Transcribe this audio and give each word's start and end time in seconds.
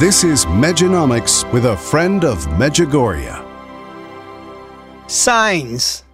This 0.00 0.24
is 0.24 0.46
Medjanomics 0.46 1.44
with 1.52 1.66
a 1.66 1.76
friend 1.76 2.24
of 2.24 2.46
Medjugorje. 2.56 3.36
Signs. 5.10 6.04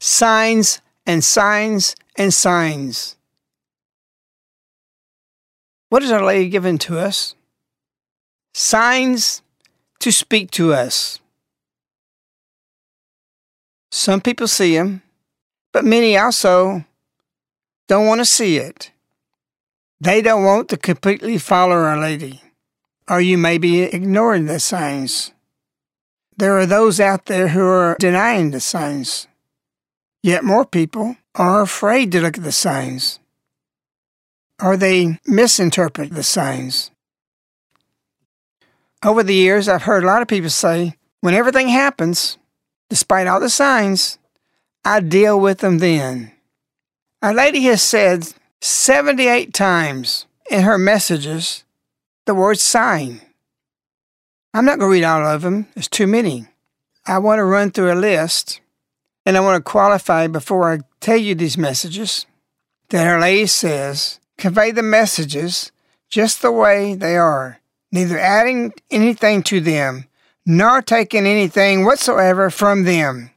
Signs 0.00 0.80
and 1.04 1.22
signs 1.22 1.94
and 2.16 2.32
signs. 2.32 3.16
What 5.90 6.02
is 6.02 6.10
Our 6.10 6.24
Lady 6.24 6.48
given 6.48 6.78
to 6.78 6.98
us? 6.98 7.34
Signs 8.54 9.42
to 9.98 10.10
speak 10.10 10.50
to 10.52 10.72
us. 10.72 11.20
Some 13.90 14.22
people 14.22 14.48
see 14.48 14.74
them, 14.74 15.02
but 15.74 15.84
many 15.84 16.16
also 16.16 16.86
don't 17.86 18.06
want 18.06 18.22
to 18.22 18.24
see 18.24 18.56
it. 18.56 18.92
They 20.00 20.22
don't 20.22 20.44
want 20.44 20.70
to 20.70 20.78
completely 20.78 21.36
follow 21.36 21.74
Our 21.74 22.00
Lady 22.00 22.40
or 23.08 23.20
you 23.20 23.38
may 23.38 23.58
be 23.58 23.82
ignoring 23.82 24.46
the 24.46 24.60
signs. 24.60 25.32
There 26.36 26.58
are 26.58 26.66
those 26.66 27.00
out 27.00 27.26
there 27.26 27.48
who 27.48 27.64
are 27.64 27.96
denying 27.98 28.50
the 28.50 28.60
signs. 28.60 29.26
Yet 30.22 30.44
more 30.44 30.66
people 30.66 31.16
are 31.34 31.62
afraid 31.62 32.12
to 32.12 32.20
look 32.20 32.36
at 32.36 32.44
the 32.44 32.52
signs, 32.52 33.20
or 34.60 34.76
they 34.76 35.20
misinterpret 35.26 36.12
the 36.12 36.22
signs. 36.22 36.90
Over 39.04 39.22
the 39.22 39.34
years, 39.34 39.68
I've 39.68 39.82
heard 39.82 40.02
a 40.02 40.06
lot 40.06 40.22
of 40.22 40.28
people 40.28 40.50
say, 40.50 40.96
when 41.20 41.34
everything 41.34 41.68
happens, 41.68 42.38
despite 42.90 43.26
all 43.26 43.40
the 43.40 43.50
signs, 43.50 44.18
I 44.84 45.00
deal 45.00 45.38
with 45.38 45.58
them 45.58 45.78
then. 45.78 46.32
Our 47.22 47.34
Lady 47.34 47.62
has 47.64 47.82
said 47.82 48.32
78 48.60 49.52
times 49.54 50.26
in 50.50 50.62
her 50.62 50.78
messages 50.78 51.64
the 52.26 52.34
word 52.34 52.58
sign. 52.58 53.20
I'm 54.52 54.64
not 54.64 54.78
going 54.78 54.90
to 54.90 54.92
read 54.92 55.04
all 55.04 55.26
of 55.26 55.42
them, 55.42 55.66
there's 55.74 55.88
too 55.88 56.06
many. 56.06 56.46
I 57.06 57.18
want 57.18 57.38
to 57.38 57.44
run 57.44 57.70
through 57.70 57.92
a 57.92 57.94
list 57.94 58.60
and 59.24 59.36
I 59.36 59.40
want 59.40 59.64
to 59.64 59.70
qualify 59.70 60.26
before 60.26 60.72
I 60.72 60.80
tell 61.00 61.16
you 61.16 61.34
these 61.34 61.58
messages 61.58 62.26
that 62.90 63.06
Our 63.06 63.20
Lady 63.20 63.46
says 63.46 64.20
convey 64.38 64.70
the 64.70 64.82
messages 64.82 65.72
just 66.08 66.42
the 66.42 66.52
way 66.52 66.94
they 66.94 67.16
are, 67.16 67.60
neither 67.90 68.18
adding 68.18 68.72
anything 68.90 69.42
to 69.44 69.60
them 69.60 70.06
nor 70.46 70.80
taking 70.80 71.26
anything 71.26 71.84
whatsoever 71.84 72.50
from 72.50 72.84
them, 72.84 73.30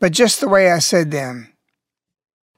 but 0.00 0.12
just 0.12 0.40
the 0.40 0.48
way 0.48 0.70
I 0.70 0.78
said 0.78 1.10
them. 1.10 1.52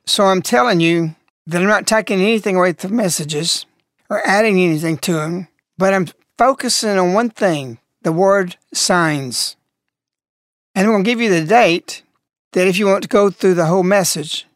So 0.06 0.26
I'm 0.26 0.42
telling 0.42 0.80
you 0.80 1.16
that 1.46 1.60
I'm 1.60 1.68
not 1.68 1.88
taking 1.88 2.20
anything 2.20 2.56
away 2.56 2.72
from 2.72 2.96
messages 2.96 3.66
or 4.08 4.26
adding 4.26 4.60
anything 4.60 4.96
to 4.98 5.14
them, 5.14 5.48
but 5.80 5.94
I'm 5.94 6.08
focusing 6.36 6.98
on 6.98 7.14
one 7.14 7.30
thing 7.30 7.78
the 8.02 8.12
word 8.12 8.58
signs. 8.72 9.56
And 10.74 10.86
I'm 10.86 10.92
going 10.92 11.04
to 11.04 11.10
give 11.10 11.22
you 11.22 11.30
the 11.30 11.46
date 11.46 12.02
that 12.52 12.68
if 12.68 12.78
you 12.78 12.86
want 12.86 13.02
to 13.02 13.08
go 13.08 13.30
through 13.30 13.54
the 13.54 13.64
whole 13.64 13.82
message 13.82 14.46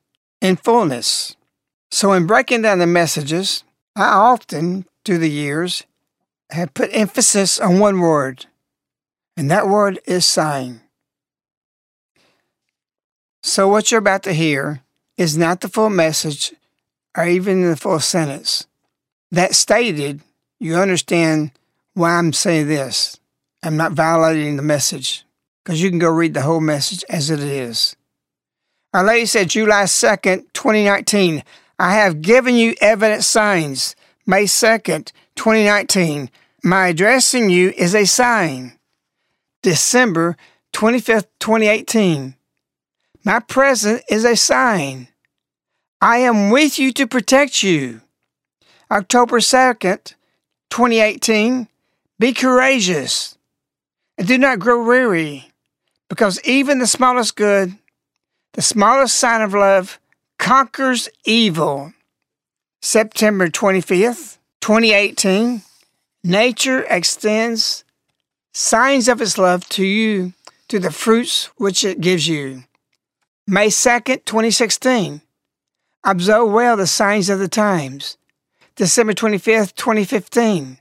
in 0.43 0.57
fullness. 0.57 1.35
So, 1.91 2.12
in 2.12 2.27
breaking 2.27 2.61
down 2.61 2.79
the 2.79 2.87
messages, 2.87 3.65
I 3.97 4.09
often, 4.09 4.85
through 5.05 5.19
the 5.19 5.31
years, 5.31 5.85
have 6.50 6.75
put 6.75 6.91
emphasis 6.93 7.59
on 7.59 7.79
one 7.79 8.00
word, 8.00 8.44
and 9.35 9.50
that 9.50 9.67
word 9.67 10.00
is 10.05 10.27
sign. 10.27 10.82
So, 13.43 13.67
what 13.67 13.91
you're 13.91 13.99
about 13.99 14.25
to 14.25 14.35
hear 14.35 14.82
is 15.17 15.38
not 15.38 15.62
the 15.62 15.69
full 15.69 15.91
message 15.91 16.53
or 17.17 17.27
even 17.27 17.62
the 17.62 17.77
full 17.77 18.00
sentence. 18.00 18.67
That 19.31 19.55
stated 19.55 20.20
you 20.64 20.76
understand 20.76 21.50
why 21.93 22.12
I'm 22.12 22.32
saying 22.32 22.69
this. 22.69 23.20
I'm 23.62 23.76
not 23.76 23.93
violating 23.93 24.56
the 24.56 24.62
message 24.62 25.22
because 25.62 25.82
you 25.82 25.90
can 25.90 25.99
go 25.99 26.08
read 26.08 26.32
the 26.32 26.40
whole 26.40 26.62
message 26.62 27.05
as 27.11 27.28
it 27.28 27.40
is. 27.40 27.94
Our 28.94 29.05
Lady 29.05 29.26
said 29.26 29.50
July 29.50 29.82
2nd, 29.82 30.46
2019, 30.55 31.44
I 31.78 31.93
have 31.96 32.22
given 32.22 32.55
you 32.55 32.75
evident 32.81 33.25
signs. 33.25 33.94
May 34.25 34.44
2nd, 34.44 35.12
2019, 35.37 36.31
my 36.62 36.88
addressing 36.88 37.50
you 37.50 37.75
is 37.76 37.94
a 37.94 38.06
sign. 38.06 38.78
December 39.62 40.34
25th, 40.72 41.26
2018, 41.40 42.37
my 43.22 43.40
present 43.40 44.02
is 44.08 44.25
a 44.25 44.34
sign. 44.34 45.08
I 46.00 46.19
am 46.19 46.49
with 46.49 46.78
you 46.78 46.90
to 46.94 47.06
protect 47.06 47.62
you. 47.62 48.00
October 48.90 49.40
2nd, 49.40 50.14
2018. 50.75 51.69
Be 52.19 52.32
courageous 52.32 53.38
and 54.19 54.26
do 54.26 54.37
not 54.37 54.59
grow 54.59 54.85
weary, 54.85 55.53
because 56.09 56.43
even 56.43 56.81
the 56.81 56.87
smallest 56.88 57.37
good, 57.37 57.79
the 58.55 58.62
smallest 58.62 59.15
sign 59.15 59.41
of 59.41 59.55
love, 59.55 60.00
conquers 60.37 61.09
evil. 61.25 61.93
September 62.82 63.47
25th, 63.47 64.38
2018. 64.62 65.62
Nature 66.25 66.85
extends 66.91 67.85
signs 68.53 69.06
of 69.06 69.20
its 69.20 69.38
love 69.38 69.69
to 69.69 69.85
you 69.85 70.32
to 70.67 70.81
the 70.81 70.91
fruits 70.91 71.50
which 71.56 71.85
it 71.85 72.00
gives 72.00 72.27
you. 72.27 72.65
May 73.47 73.69
2nd, 73.69 74.25
2016. 74.25 75.20
Observe 76.03 76.50
well 76.50 76.77
the 76.77 76.88
signs 76.88 77.31
of 77.31 77.38
the 77.38 77.47
times. 77.47 78.17
December 78.76 79.12
25th, 79.12 79.75
2015. 79.76 80.79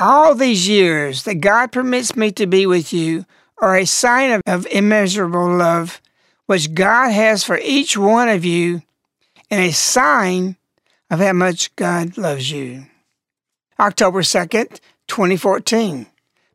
All 0.00 0.34
these 0.34 0.68
years 0.68 1.22
that 1.24 1.36
God 1.36 1.72
permits 1.72 2.16
me 2.16 2.32
to 2.32 2.46
be 2.46 2.66
with 2.66 2.92
you 2.92 3.26
are 3.58 3.76
a 3.76 3.84
sign 3.84 4.32
of, 4.32 4.42
of 4.46 4.66
immeasurable 4.66 5.56
love 5.56 6.00
which 6.46 6.74
God 6.74 7.10
has 7.10 7.44
for 7.44 7.58
each 7.58 7.96
one 7.96 8.28
of 8.28 8.44
you 8.44 8.82
and 9.50 9.60
a 9.60 9.72
sign 9.72 10.56
of 11.10 11.20
how 11.20 11.32
much 11.32 11.74
God 11.76 12.16
loves 12.16 12.50
you. 12.50 12.86
October 13.78 14.22
2nd, 14.22 14.80
2014. 15.06 16.06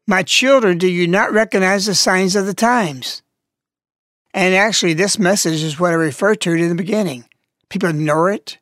My 0.05 0.23
children, 0.23 0.77
do 0.77 0.87
you 0.87 1.07
not 1.07 1.31
recognize 1.31 1.85
the 1.85 1.95
signs 1.95 2.35
of 2.35 2.45
the 2.45 2.53
times? 2.53 3.21
And 4.33 4.55
actually, 4.55 4.93
this 4.93 5.19
message 5.19 5.63
is 5.63 5.79
what 5.79 5.91
I 5.91 5.95
referred 5.95 6.41
to 6.41 6.51
in 6.51 6.69
the 6.69 6.75
beginning. 6.75 7.25
People 7.69 7.89
ignore 7.89 8.31
it, 8.31 8.57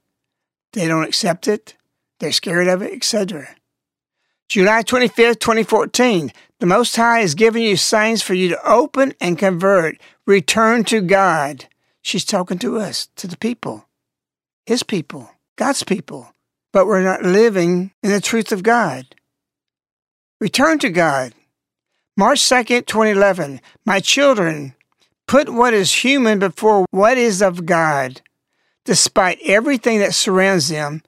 they 0.74 0.88
don't 0.88 1.06
accept 1.08 1.48
it, 1.48 1.76
they're 2.22 2.32
scared 2.32 2.68
of 2.68 2.82
it, 2.82 2.94
etc. 2.94 3.50
July 4.48 4.84
25th, 4.84 5.40
2014. 5.40 6.32
The 6.60 6.66
Most 6.66 6.96
High 6.96 7.22
is 7.22 7.36
giving 7.36 7.64
you 7.64 7.76
signs 7.76 8.22
for 8.22 8.34
you 8.34 8.50
to 8.50 8.70
open 8.70 9.14
and 9.20 9.38
convert, 9.38 10.00
return 10.26 10.84
to 10.86 11.02
God. 11.02 11.66
She's 12.02 12.24
talking 12.24 12.60
to 12.60 12.78
us, 12.78 13.08
to 13.18 13.28
the 13.28 13.38
people, 13.38 13.88
His 14.66 14.84
people, 14.84 15.32
God's 15.56 15.84
people. 15.84 16.34
But 16.72 16.86
we're 16.86 17.04
not 17.04 17.24
living 17.24 17.92
in 18.02 18.12
the 18.12 18.22
truth 18.22 18.52
of 18.52 18.64
God. 18.64 19.16
Return 20.40 20.80
to 20.80 20.90
God. 20.90 21.34
March 22.16 22.40
2nd, 22.40 22.86
2011. 22.86 23.62
My 23.86 24.00
children, 24.00 24.76
put 25.28 25.50
what 25.50 25.74
is 25.74 26.04
human 26.04 26.40
before 26.40 26.86
what 26.92 27.18
is 27.18 27.42
of 27.42 27.66
God, 27.66 28.22
despite 28.86 29.40
everything 29.44 30.00
that 30.00 30.14
surrounds 30.14 30.70
them 30.70 31.02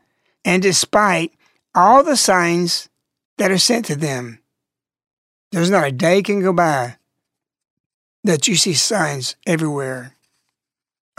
and 0.45 0.62
despite 0.62 1.34
all 1.75 2.04
the 2.04 2.18
signs 2.18 2.90
that 3.38 3.51
are 3.51 3.57
sent 3.57 3.86
to 3.86 3.95
them. 3.95 4.40
There's 5.51 5.69
not 5.69 5.88
a 5.88 5.92
day 5.92 6.22
can 6.22 6.42
go 6.42 6.54
by 6.54 6.98
that 8.24 8.48
you 8.48 8.56
see 8.56 8.74
signs 8.74 9.36
everywhere. 9.45 10.16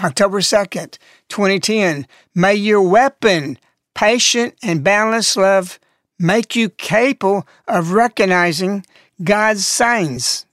October 0.02 0.40
2nd, 0.40 0.98
2010. 1.28 2.06
May 2.34 2.54
your 2.54 2.82
weapon, 2.82 3.58
patient 3.94 4.54
and 4.62 4.82
boundless 4.82 5.36
love, 5.36 5.78
make 6.18 6.56
you 6.56 6.68
capable 6.68 7.46
of 7.68 7.92
recognizing 7.92 8.84
God's 9.22 9.66
signs. 9.66 10.46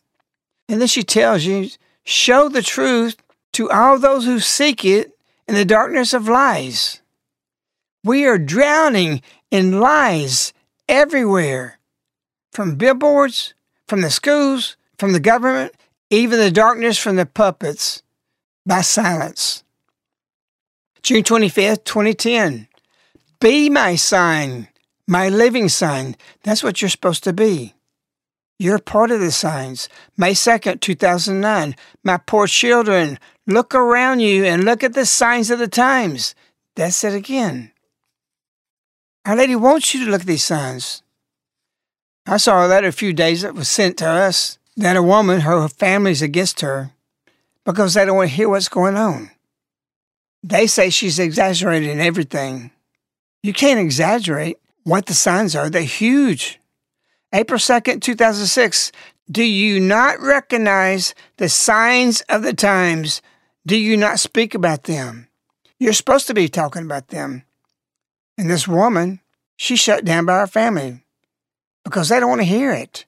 And 0.69 0.79
then 0.79 0.87
she 0.87 1.03
tells 1.03 1.43
you, 1.43 1.69
show 2.03 2.49
the 2.49 2.61
truth 2.61 3.15
to 3.53 3.69
all 3.69 3.97
those 3.97 4.25
who 4.25 4.39
seek 4.39 4.85
it 4.85 5.17
in 5.47 5.55
the 5.55 5.65
darkness 5.65 6.13
of 6.13 6.27
lies. 6.27 7.00
We 8.03 8.25
are 8.25 8.37
drowning 8.37 9.21
in 9.51 9.79
lies 9.79 10.53
everywhere 10.89 11.79
from 12.51 12.75
billboards, 12.75 13.53
from 13.87 14.01
the 14.01 14.09
schools, 14.09 14.75
from 14.97 15.13
the 15.13 15.19
government, 15.19 15.73
even 16.09 16.39
the 16.39 16.51
darkness 16.51 16.97
from 16.97 17.15
the 17.15 17.25
puppets 17.25 18.01
by 18.65 18.81
silence. 18.81 19.63
June 21.03 21.23
25th, 21.23 21.83
2010. 21.83 22.67
Be 23.39 23.69
my 23.69 23.95
sign, 23.95 24.67
my 25.07 25.29
living 25.29 25.69
sign. 25.69 26.15
That's 26.43 26.63
what 26.63 26.81
you're 26.81 26.89
supposed 26.89 27.23
to 27.23 27.33
be. 27.33 27.73
You're 28.59 28.77
part 28.77 29.09
of 29.09 29.19
the 29.19 29.31
signs. 29.31 29.89
May 30.17 30.33
2nd, 30.33 30.81
2009. 30.81 31.75
My 32.03 32.17
poor 32.17 32.45
children, 32.45 33.17
look 33.47 33.73
around 33.73 34.19
you 34.19 34.45
and 34.45 34.63
look 34.63 34.83
at 34.83 34.93
the 34.93 35.05
signs 35.05 35.49
of 35.49 35.57
the 35.57 35.67
times. 35.67 36.35
That's 36.75 37.03
it 37.03 37.15
again. 37.15 37.70
Our 39.25 39.35
Lady 39.35 39.55
wants 39.55 39.93
you 39.93 40.05
to 40.05 40.11
look 40.11 40.21
at 40.21 40.27
these 40.27 40.43
signs. 40.43 41.03
I 42.25 42.37
saw 42.37 42.65
a 42.65 42.67
letter 42.67 42.87
a 42.87 42.93
few 42.93 43.13
days 43.13 43.43
that 43.43 43.55
was 43.55 43.69
sent 43.69 43.97
to 43.97 44.07
us 44.07 44.57
that 44.77 44.95
a 44.95 45.03
woman, 45.03 45.41
her 45.41 45.67
family's 45.67 46.21
against 46.21 46.61
her 46.61 46.91
because 47.63 47.93
they 47.93 48.05
don't 48.05 48.17
want 48.17 48.29
to 48.29 48.35
hear 48.35 48.49
what's 48.49 48.69
going 48.69 48.95
on. 48.95 49.29
They 50.43 50.65
say 50.65 50.89
she's 50.89 51.19
exaggerating 51.19 51.99
everything. 51.99 52.71
You 53.43 53.53
can't 53.53 53.79
exaggerate 53.79 54.57
what 54.83 55.05
the 55.05 55.13
signs 55.13 55.55
are. 55.55 55.69
They're 55.69 55.83
huge. 55.83 56.59
April 57.31 57.59
2nd, 57.59 58.01
2006. 58.01 58.91
Do 59.29 59.43
you 59.43 59.79
not 59.79 60.19
recognize 60.19 61.13
the 61.37 61.47
signs 61.47 62.21
of 62.21 62.41
the 62.41 62.53
times? 62.53 63.21
Do 63.67 63.77
you 63.77 63.95
not 63.97 64.19
speak 64.19 64.55
about 64.55 64.83
them? 64.83 65.27
You're 65.79 65.93
supposed 65.93 66.27
to 66.27 66.33
be 66.33 66.49
talking 66.49 66.83
about 66.83 67.09
them. 67.09 67.43
And 68.41 68.49
this 68.49 68.67
woman, 68.67 69.19
she's 69.55 69.79
shut 69.79 70.03
down 70.03 70.25
by 70.25 70.39
her 70.39 70.47
family 70.47 71.05
because 71.83 72.09
they 72.09 72.19
don't 72.19 72.29
want 72.29 72.41
to 72.41 72.45
hear 72.45 72.71
it. 72.71 73.05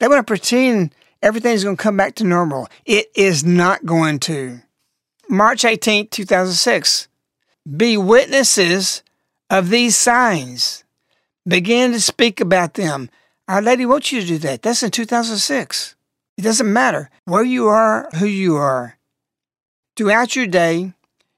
They 0.00 0.08
want 0.08 0.18
to 0.18 0.28
pretend 0.28 0.92
everything's 1.22 1.62
going 1.62 1.76
to 1.76 1.82
come 1.82 1.96
back 1.96 2.16
to 2.16 2.24
normal. 2.24 2.66
It 2.84 3.06
is 3.14 3.44
not 3.44 3.86
going 3.86 4.18
to. 4.18 4.58
March 5.28 5.64
18, 5.64 6.08
2006. 6.08 7.06
Be 7.76 7.96
witnesses 7.96 9.04
of 9.48 9.70
these 9.70 9.94
signs. 9.94 10.82
Begin 11.46 11.92
to 11.92 12.00
speak 12.00 12.40
about 12.40 12.74
them. 12.74 13.10
Our 13.46 13.62
Lady 13.62 13.86
wants 13.86 14.10
you 14.10 14.22
to 14.22 14.26
do 14.26 14.38
that. 14.38 14.62
That's 14.62 14.82
in 14.82 14.90
2006. 14.90 15.94
It 16.36 16.42
doesn't 16.42 16.72
matter 16.72 17.10
where 17.26 17.44
you 17.44 17.68
are, 17.68 18.08
who 18.18 18.26
you 18.26 18.56
are. 18.56 18.98
Throughout 19.94 20.34
your 20.34 20.48
day, 20.48 20.94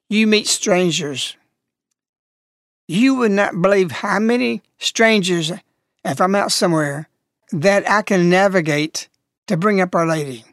you 0.08 0.26
meet 0.26 0.46
strangers. 0.46 1.36
You 2.90 3.14
would 3.14 3.30
not 3.30 3.62
believe 3.62 3.92
how 3.92 4.18
many 4.18 4.62
strangers, 4.76 5.52
if 6.04 6.20
I'm 6.20 6.34
out 6.34 6.50
somewhere, 6.50 7.08
that 7.52 7.88
I 7.88 8.02
can 8.02 8.28
navigate 8.28 9.08
to 9.46 9.56
bring 9.56 9.80
up 9.80 9.94
Our 9.94 10.04
Lady. 10.04 10.44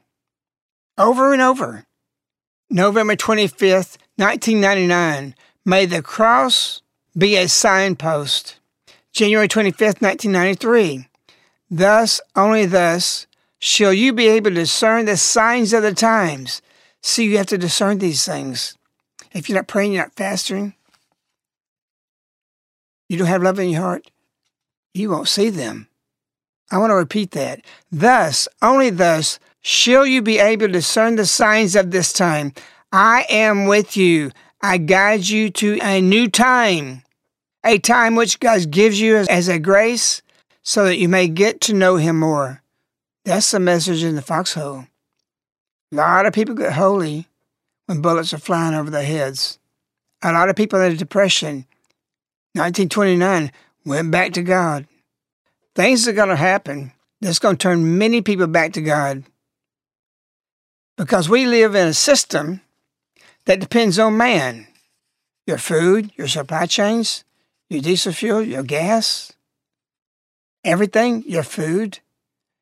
Over 1.00 1.34
and 1.34 1.42
over. 1.42 1.88
November 2.70 3.16
25th, 3.16 3.98
1999. 4.18 5.34
May 5.66 5.88
the 5.88 6.04
cross 6.04 6.84
be 7.18 7.38
a 7.38 7.48
signpost. 7.48 8.60
January 9.12 9.48
25th, 9.48 10.00
1993. 10.00 11.08
Thus, 11.72 12.22
only 12.36 12.68
thus, 12.68 13.26
shall 13.58 13.94
you 13.94 14.14
be 14.14 14.28
able 14.28 14.52
to 14.52 14.58
discern 14.58 15.06
the 15.06 15.18
signs 15.18 15.74
of 15.74 15.82
the 15.82 15.96
times. 15.96 16.62
See, 17.02 17.24
you 17.24 17.38
have 17.40 17.48
to 17.48 17.58
discern 17.58 17.98
these 17.98 18.24
things. 18.24 18.78
If 19.34 19.50
you're 19.50 19.58
not 19.58 19.68
praying, 19.68 19.94
you're 19.94 20.04
not 20.04 20.16
fasting, 20.16 20.76
you 23.10 23.18
don't 23.18 23.28
have 23.28 23.44
love 23.44 23.60
in 23.60 23.70
your 23.70 23.82
heart, 23.82 24.10
you 24.94 25.10
won't 25.10 25.28
see 25.28 25.50
them. 25.50 25.88
I 26.72 26.78
want 26.78 26.92
to 26.92 26.96
repeat 26.96 27.32
that. 27.32 27.66
Thus, 27.92 28.48
only 28.62 28.90
thus, 28.90 29.40
shall 29.62 30.06
you 30.06 30.22
be 30.22 30.40
able 30.40 30.68
to 30.68 30.74
discern 30.74 31.16
the 31.16 31.26
signs 31.26 31.76
of 31.76 31.92
this 31.92 32.12
time. 32.12 32.54
I 32.92 33.26
am 33.30 33.66
with 33.66 33.98
you. 33.98 34.32
I 34.62 34.78
guide 34.78 35.28
you 35.28 35.50
to 35.52 35.80
a 35.82 36.02
new 36.02 36.30
time, 36.30 37.04
a 37.64 37.78
time 37.78 38.16
which 38.16 38.40
God 38.40 38.72
gives 38.72 39.00
you 39.00 39.18
as 39.18 39.28
as 39.28 39.48
a 39.48 39.60
grace 39.60 40.22
so 40.64 40.86
that 40.86 40.98
you 40.98 41.08
may 41.08 41.28
get 41.28 41.62
to 41.62 41.74
know 41.74 41.98
Him 41.98 42.20
more. 42.20 42.64
That's 43.24 43.52
the 43.52 43.60
message 43.60 44.04
in 44.04 44.16
the 44.16 44.22
foxhole. 44.22 44.88
A 45.92 45.96
lot 45.96 46.26
of 46.26 46.34
people 46.34 46.56
get 46.56 46.74
holy 46.74 47.28
when 47.86 48.02
bullets 48.02 48.34
are 48.34 48.38
flying 48.38 48.74
over 48.74 48.90
their 48.90 49.04
heads. 49.04 49.60
A 50.24 50.32
lot 50.32 50.50
of 50.50 50.56
people 50.56 50.82
in 50.82 50.92
the 50.92 50.98
depression 50.98 51.66
1929, 52.58 53.52
went 53.86 54.12
back 54.12 54.34
to 54.34 54.42
God. 54.42 54.88
Things 55.76 56.08
are 56.08 56.14
going 56.14 56.30
to 56.30 56.36
happen 56.36 56.92
that's 57.22 57.40
going 57.40 57.58
to 57.58 57.64
turn 57.64 57.98
many 57.98 58.22
people 58.22 58.48
back 58.48 58.74
to 58.74 58.82
God. 58.82 59.24
Because 60.98 61.30
we 61.30 61.46
live 61.46 61.76
in 61.76 61.88
a 61.88 61.94
system 61.94 62.62
that 63.46 63.60
depends 63.60 64.00
on 64.00 64.18
man 64.18 64.68
your 65.46 65.58
food, 65.58 66.12
your 66.18 66.28
supply 66.28 66.66
chains, 66.66 67.24
your 67.70 67.82
diesel 67.82 68.12
fuel, 68.12 68.42
your 68.42 68.64
gas, 68.64 69.32
everything, 70.64 71.24
your 71.26 71.44
food. 71.44 72.00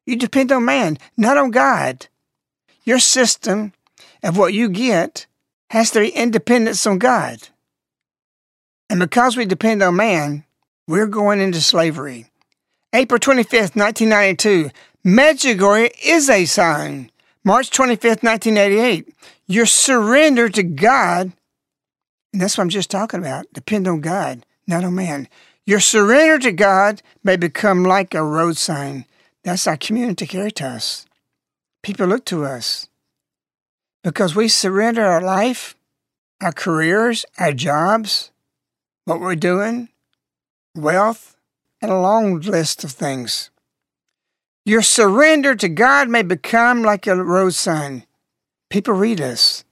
You 0.05 0.15
depend 0.15 0.51
on 0.51 0.65
man, 0.65 0.99
not 1.17 1.37
on 1.37 1.49
God. 1.49 2.07
Your 2.83 2.99
system 2.99 3.73
of 4.21 4.37
what 4.37 4.53
you 4.53 4.69
get 4.69 5.25
has 5.71 5.89
to 5.91 6.01
be 6.01 6.09
independence 6.09 6.85
on 6.85 6.99
God. 6.99 7.49
And 8.89 8.99
because 8.99 9.35
we 9.35 9.45
depend 9.45 9.81
on 9.81 9.95
man, 9.95 10.43
we're 10.87 11.07
going 11.07 11.39
into 11.39 11.61
slavery. 11.61 12.27
April 12.93 13.19
25th, 13.19 13.75
1992, 13.75 14.69
Medjugorje 15.05 15.91
is 16.03 16.29
a 16.29 16.45
sign. 16.45 17.11
March 17.43 17.69
25th, 17.69 18.23
1988, 18.23 19.13
your 19.47 19.65
surrender 19.65 20.49
to 20.49 20.63
God, 20.63 21.31
and 22.33 22.41
that's 22.41 22.57
what 22.57 22.63
I'm 22.63 22.69
just 22.69 22.89
talking 22.89 23.19
about, 23.19 23.45
depend 23.53 23.87
on 23.87 24.01
God, 24.01 24.45
not 24.65 24.83
on 24.83 24.95
man. 24.95 25.27
Your 25.65 25.79
surrender 25.79 26.39
to 26.39 26.51
God 26.51 27.01
may 27.23 27.35
become 27.35 27.83
like 27.83 28.13
a 28.13 28.23
road 28.23 28.57
sign. 28.57 29.05
That's 29.43 29.67
our 29.67 29.77
community 29.77 30.25
caritas. 30.25 31.05
People 31.83 32.07
look 32.07 32.25
to 32.25 32.45
us 32.45 32.87
because 34.03 34.35
we 34.35 34.47
surrender 34.47 35.05
our 35.05 35.21
life, 35.21 35.75
our 36.41 36.51
careers, 36.51 37.25
our 37.37 37.51
jobs, 37.51 38.31
what 39.05 39.19
we're 39.19 39.35
doing, 39.35 39.89
wealth, 40.75 41.37
and 41.81 41.91
a 41.91 41.99
long 41.99 42.39
list 42.41 42.83
of 42.83 42.91
things. 42.91 43.49
Your 44.65 44.81
surrender 44.81 45.55
to 45.55 45.69
God 45.69 46.09
may 46.09 46.23
become 46.23 46.83
like 46.83 47.07
a 47.07 47.15
road 47.15 47.53
sign. 47.53 48.05
People 48.69 48.93
read 48.93 49.21
us. 49.21 49.63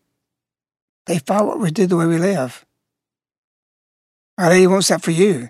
They 1.07 1.19
follow 1.19 1.47
what 1.47 1.59
we 1.59 1.71
do, 1.71 1.87
the 1.87 1.97
way 1.97 2.05
we 2.05 2.17
live. 2.17 2.65
Our 4.37 4.49
lady 4.49 4.67
wants 4.67 4.87
that 4.87 5.01
for 5.01 5.11
you. 5.11 5.49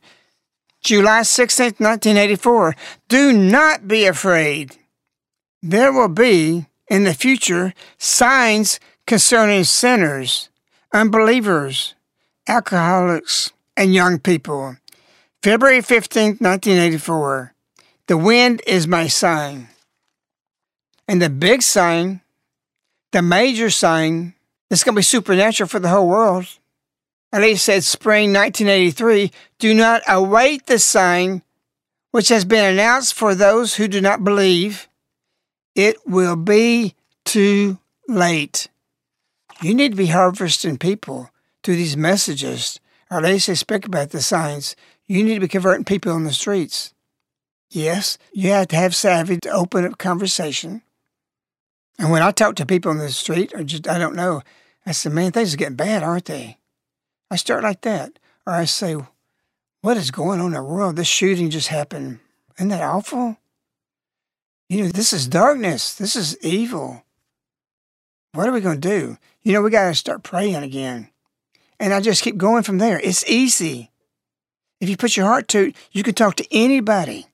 July 0.84 1.22
16th, 1.22 1.80
1984. 1.80 2.76
Do 3.08 3.32
not 3.32 3.88
be 3.88 4.06
afraid. 4.06 4.78
There 5.62 5.94
will 5.94 6.10
be, 6.10 6.66
in 6.90 7.06
the 7.06 7.14
future, 7.14 7.74
signs 7.98 8.80
concerning 9.08 9.64
sinners, 9.64 10.50
unbelievers, 10.94 11.96
alcoholics, 12.48 13.53
and 13.76 13.94
young 13.94 14.20
people. 14.20 14.78
February 15.42 15.80
15th, 15.80 16.42
1984. 16.42 17.54
The 18.08 18.18
wind 18.18 18.62
is 18.68 18.88
my 18.88 19.08
sign. 19.08 19.70
And 21.08 21.22
the 21.22 21.30
big 21.30 21.62
sign, 21.62 22.22
the 23.12 23.22
major 23.22 23.70
sign, 23.70 24.36
that's 24.70 24.84
going 24.84 24.96
to 24.96 25.00
be 25.00 25.04
supernatural 25.04 25.68
for 25.68 25.80
the 25.80 25.90
whole 25.90 26.08
world 26.08 26.48
and 27.34 27.44
he 27.44 27.56
said, 27.56 27.84
Spring 27.84 28.32
1983, 28.32 29.32
do 29.58 29.74
not 29.74 30.04
await 30.08 30.68
the 30.68 30.78
sign 30.78 31.42
which 32.12 32.30
has 32.30 32.46
been 32.46 32.64
announced 32.64 33.16
for 33.16 33.34
those 33.34 33.76
who 33.76 33.88
do 33.88 34.00
not 34.00 34.24
believe. 34.24 34.88
It 35.74 35.98
will 36.06 36.36
be 36.36 36.94
too 37.26 37.80
late. 38.08 38.68
You 39.64 39.74
need 39.74 39.94
to 39.94 39.98
be 39.98 40.06
harvesting 40.06 40.78
people 40.78 41.32
through 41.64 41.78
these 41.78 41.98
messages. 41.98 42.80
Our 43.14 43.22
lady 43.22 43.38
says, 43.38 43.60
speak 43.60 43.86
about 43.86 44.10
the 44.10 44.24
signs. 44.24 44.76
You 45.06 45.24
need 45.24 45.36
to 45.36 45.40
be 45.40 45.48
converting 45.48 45.86
people 45.86 46.12
on 46.14 46.24
the 46.24 46.34
streets. 46.34 46.96
Yes, 47.70 48.18
you 48.34 48.50
have 48.50 48.70
to 48.70 48.76
have 48.76 48.96
savvy 48.96 49.38
to 49.38 49.52
open 49.52 49.86
up 49.86 50.00
conversation. 50.00 50.82
And 52.00 52.10
when 52.10 52.24
I 52.24 52.32
talk 52.32 52.56
to 52.56 52.66
people 52.66 52.90
on 52.90 52.98
the 52.98 53.10
street, 53.10 53.54
or 53.54 53.64
just 53.64 53.88
I 53.88 54.00
don't 54.00 54.16
know, 54.16 54.42
I 54.84 54.94
say, 54.94 55.12
man, 55.12 55.32
things 55.32 55.54
are 55.54 55.58
getting 55.58 55.76
bad, 55.76 56.02
aren't 56.02 56.26
they? 56.26 56.58
I 57.30 57.36
start 57.36 57.62
like 57.62 57.82
that. 57.82 58.18
Or 58.48 58.54
I 58.54 58.66
say, 58.66 58.98
What 59.82 59.98
is 59.98 60.10
going 60.10 60.40
on 60.40 60.48
in 60.48 60.54
the 60.54 60.64
world? 60.64 60.96
This 60.96 61.08
shooting 61.08 61.52
just 61.52 61.68
happened. 61.68 62.18
Isn't 62.58 62.70
that 62.70 62.82
awful? 62.82 63.38
You 64.70 64.86
know, 64.86 64.90
this 64.90 65.14
is 65.14 65.28
darkness. 65.28 65.94
This 65.94 66.16
is 66.16 66.36
evil. 66.40 67.04
What 68.32 68.50
are 68.50 68.54
we 68.54 68.62
going 68.62 68.82
to 68.82 68.90
do? 68.90 69.18
You 69.44 69.54
know, 69.54 69.62
we 69.62 69.70
got 69.70 69.90
to 69.90 69.94
start 69.94 70.24
praying 70.24 70.64
again. 70.64 71.10
And 71.84 71.94
I 71.94 72.00
just 72.00 72.24
keep 72.24 72.38
going 72.38 72.64
from 72.64 72.78
there. 72.78 72.98
It's 73.02 73.30
easy. 73.30 73.92
If 74.80 74.88
you 74.88 74.96
put 74.96 75.18
your 75.18 75.26
heart 75.26 75.50
to 75.50 75.68
it, 75.68 75.76
you 75.92 76.02
can 76.02 76.14
talk 76.14 76.36
to 76.36 76.48
anybody. 76.50 77.26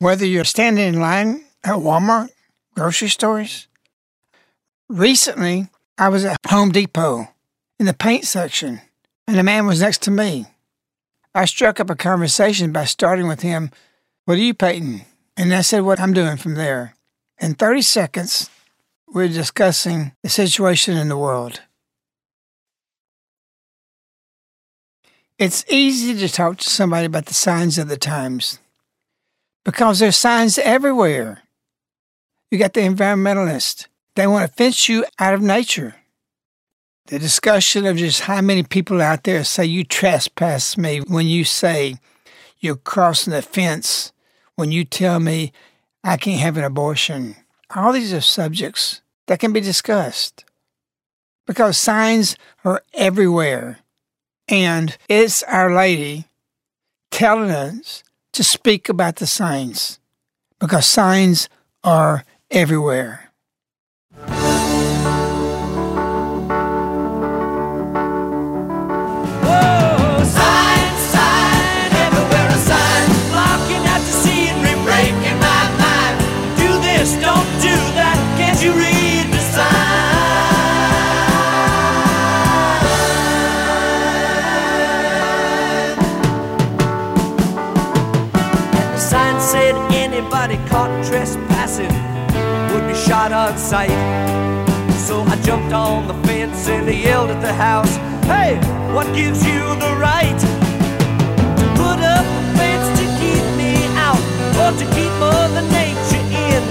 Whether 0.00 0.26
you're 0.26 0.44
standing 0.44 0.86
in 0.86 1.00
line 1.00 1.46
at 1.64 1.76
Walmart, 1.76 2.28
grocery 2.74 3.08
stores. 3.08 3.66
Recently, 4.90 5.68
I 5.96 6.10
was 6.10 6.26
at 6.26 6.36
Home 6.48 6.72
Depot 6.72 7.28
in 7.78 7.86
the 7.86 7.94
paint 7.94 8.26
section 8.26 8.82
and 9.26 9.38
the 9.38 9.42
man 9.42 9.66
was 9.66 9.80
next 9.80 10.02
to 10.02 10.10
me. 10.10 10.44
I 11.34 11.46
struck 11.46 11.80
up 11.80 11.88
a 11.88 11.96
conversation 11.96 12.70
by 12.70 12.84
starting 12.84 13.28
with 13.28 13.40
him, 13.40 13.70
What 14.26 14.36
are 14.36 14.42
you 14.42 14.52
painting? 14.52 15.06
And 15.38 15.54
I 15.54 15.62
said 15.62 15.84
what 15.84 16.00
I'm 16.00 16.12
doing 16.12 16.36
from 16.36 16.54
there. 16.54 16.96
In 17.40 17.54
30 17.54 17.80
seconds, 17.80 18.50
we're 19.06 19.28
discussing 19.28 20.12
the 20.22 20.28
situation 20.28 20.98
in 20.98 21.08
the 21.08 21.16
world. 21.16 21.62
It's 25.38 25.64
easy 25.68 26.16
to 26.16 26.28
talk 26.28 26.56
to 26.58 26.68
somebody 26.68 27.06
about 27.06 27.26
the 27.26 27.34
signs 27.34 27.78
of 27.78 27.86
the 27.86 27.96
times 27.96 28.58
because 29.64 30.00
there's 30.00 30.16
signs 30.16 30.58
everywhere. 30.58 31.42
You 32.50 32.58
got 32.58 32.72
the 32.72 32.80
environmentalist. 32.80 33.86
They 34.16 34.26
want 34.26 34.50
to 34.50 34.56
fence 34.56 34.88
you 34.88 35.04
out 35.20 35.34
of 35.34 35.40
nature. 35.40 35.94
The 37.06 37.20
discussion 37.20 37.86
of 37.86 37.96
just 37.98 38.22
how 38.22 38.40
many 38.40 38.64
people 38.64 39.00
out 39.00 39.22
there 39.22 39.44
say 39.44 39.64
you 39.64 39.84
trespass 39.84 40.76
me 40.76 41.02
when 41.02 41.28
you 41.28 41.44
say 41.44 41.98
you're 42.58 42.74
crossing 42.74 43.32
the 43.32 43.40
fence, 43.40 44.12
when 44.56 44.72
you 44.72 44.84
tell 44.84 45.20
me 45.20 45.52
I 46.02 46.16
can't 46.16 46.40
have 46.40 46.56
an 46.56 46.64
abortion. 46.64 47.36
All 47.76 47.92
these 47.92 48.12
are 48.12 48.20
subjects 48.20 49.02
that 49.28 49.38
can 49.38 49.52
be 49.52 49.60
discussed 49.60 50.44
because 51.46 51.78
signs 51.78 52.36
are 52.64 52.82
everywhere. 52.92 53.78
And 54.48 54.96
it's 55.08 55.42
Our 55.42 55.74
Lady 55.74 56.26
telling 57.10 57.50
us 57.50 58.02
to 58.32 58.42
speak 58.42 58.88
about 58.88 59.16
the 59.16 59.26
signs 59.26 59.98
because 60.58 60.86
signs 60.86 61.48
are 61.84 62.24
everywhere. 62.50 63.27
Shot 93.08 93.32
on 93.32 93.56
sight. 93.56 93.88
So 95.06 95.22
I 95.22 95.36
jumped 95.42 95.72
on 95.72 96.06
the 96.08 96.14
fence 96.26 96.68
and 96.68 96.86
I 96.86 96.92
yelled 96.92 97.30
at 97.30 97.40
the 97.40 97.52
house, 97.52 97.96
Hey, 98.26 98.56
what 98.92 99.06
gives 99.14 99.40
you 99.46 99.60
the 99.84 99.92
right 99.96 100.38
to 101.60 101.64
put 101.80 101.98
up 102.14 102.26
a 102.26 102.42
fence 102.58 102.88
to 103.00 103.06
keep 103.20 103.44
me 103.56 103.74
out 104.06 104.22
or 104.60 104.70
to 104.80 104.84
keep 104.94 105.12
Mother 105.24 105.64
Nature 105.72 106.24
in? 106.50 106.62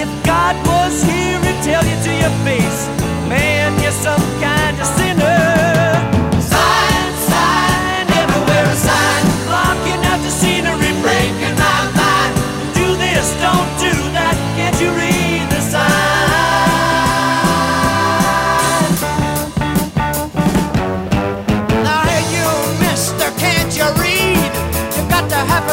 If 0.00 0.08
God 0.24 0.54
was 0.66 1.02
here, 1.02 1.40
he'd 1.46 1.60
tell 1.64 1.84
you 1.84 1.96
to 2.06 2.12
your 2.22 2.34
face, 2.46 2.80
man, 3.28 3.72
you're 3.82 3.90
some 3.90 4.22
kind 4.40 4.55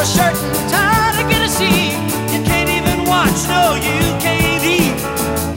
shirt 0.04 0.36
and 0.36 0.70
tie 0.70 1.12
to 1.16 1.24
get 1.28 1.42
a 1.42 1.48
seat. 1.48 1.96
You 2.32 2.42
can't 2.44 2.68
even 2.68 3.04
watch, 3.08 3.48
no, 3.48 3.74
you 3.74 4.00
can't 4.20 4.62
eat. 4.62 4.96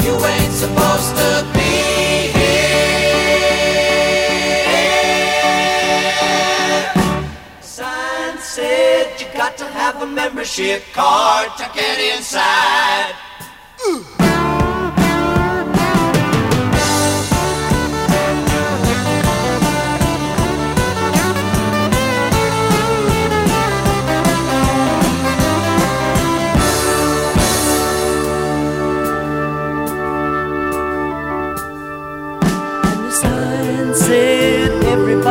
You 0.05 0.13
ain't 0.25 0.53
supposed 0.53 1.15
to 1.21 1.45
be 1.53 2.31
here. 2.31 2.77
Sign 7.61 8.37
said 8.39 9.19
you 9.19 9.27
got 9.33 9.57
to 9.57 9.65
have 9.65 10.01
a 10.01 10.07
membership 10.07 10.83
card 10.93 11.49
to 11.57 11.69
get 11.75 11.99
inside. 12.15 13.26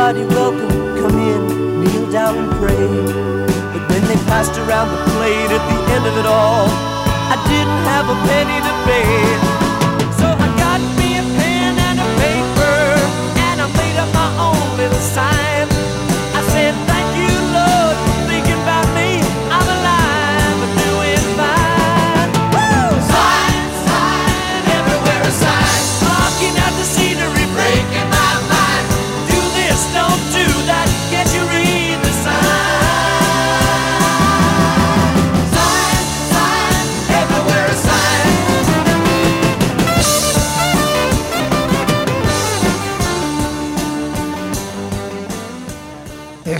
everybody 0.07 0.35
welcome. 0.35 0.69
Come 1.01 1.19
in, 1.19 1.83
kneel 1.83 2.11
down 2.11 2.37
and 2.37 2.51
pray. 2.59 2.87
But 3.73 3.89
when 3.89 4.03
they 4.07 4.15
passed 4.23 4.57
around 4.57 4.87
the 4.89 5.03
plate 5.11 5.51
at 5.51 5.63
the 5.67 5.93
end 5.93 6.05
of 6.05 6.17
it 6.17 6.25
all, 6.25 6.67
I 7.27 7.35
didn't 7.49 7.83
have 7.91 8.07
a 8.07 8.15
penny 8.25 8.57
to 8.63 8.73
pay. 8.87 9.66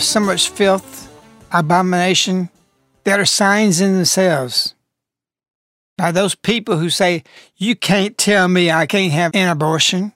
So 0.07 0.19
much 0.21 0.49
filth, 0.49 1.11
abomination 1.51 2.49
that 3.03 3.19
are 3.19 3.25
signs 3.25 3.81
in 3.81 3.93
themselves. 3.93 4.73
By 5.97 6.11
those 6.11 6.35
people 6.35 6.77
who 6.77 6.89
say, 6.89 7.23
You 7.57 7.75
can't 7.75 8.17
tell 8.17 8.47
me 8.47 8.71
I 8.71 8.85
can't 8.85 9.11
have 9.11 9.35
an 9.35 9.49
abortion. 9.49 10.13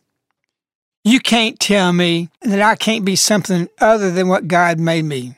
You 1.04 1.20
can't 1.20 1.60
tell 1.60 1.92
me 1.92 2.30
that 2.42 2.62
I 2.62 2.76
can't 2.76 3.04
be 3.04 3.16
something 3.16 3.68
other 3.80 4.12
than 4.12 4.28
what 4.28 4.48
God 4.48 4.80
made 4.80 5.06
me. 5.06 5.36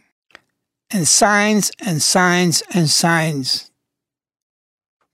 And 0.92 1.08
signs 1.08 1.72
and 1.80 2.02
signs 2.02 2.62
and 2.74 2.90
signs. 2.90 3.72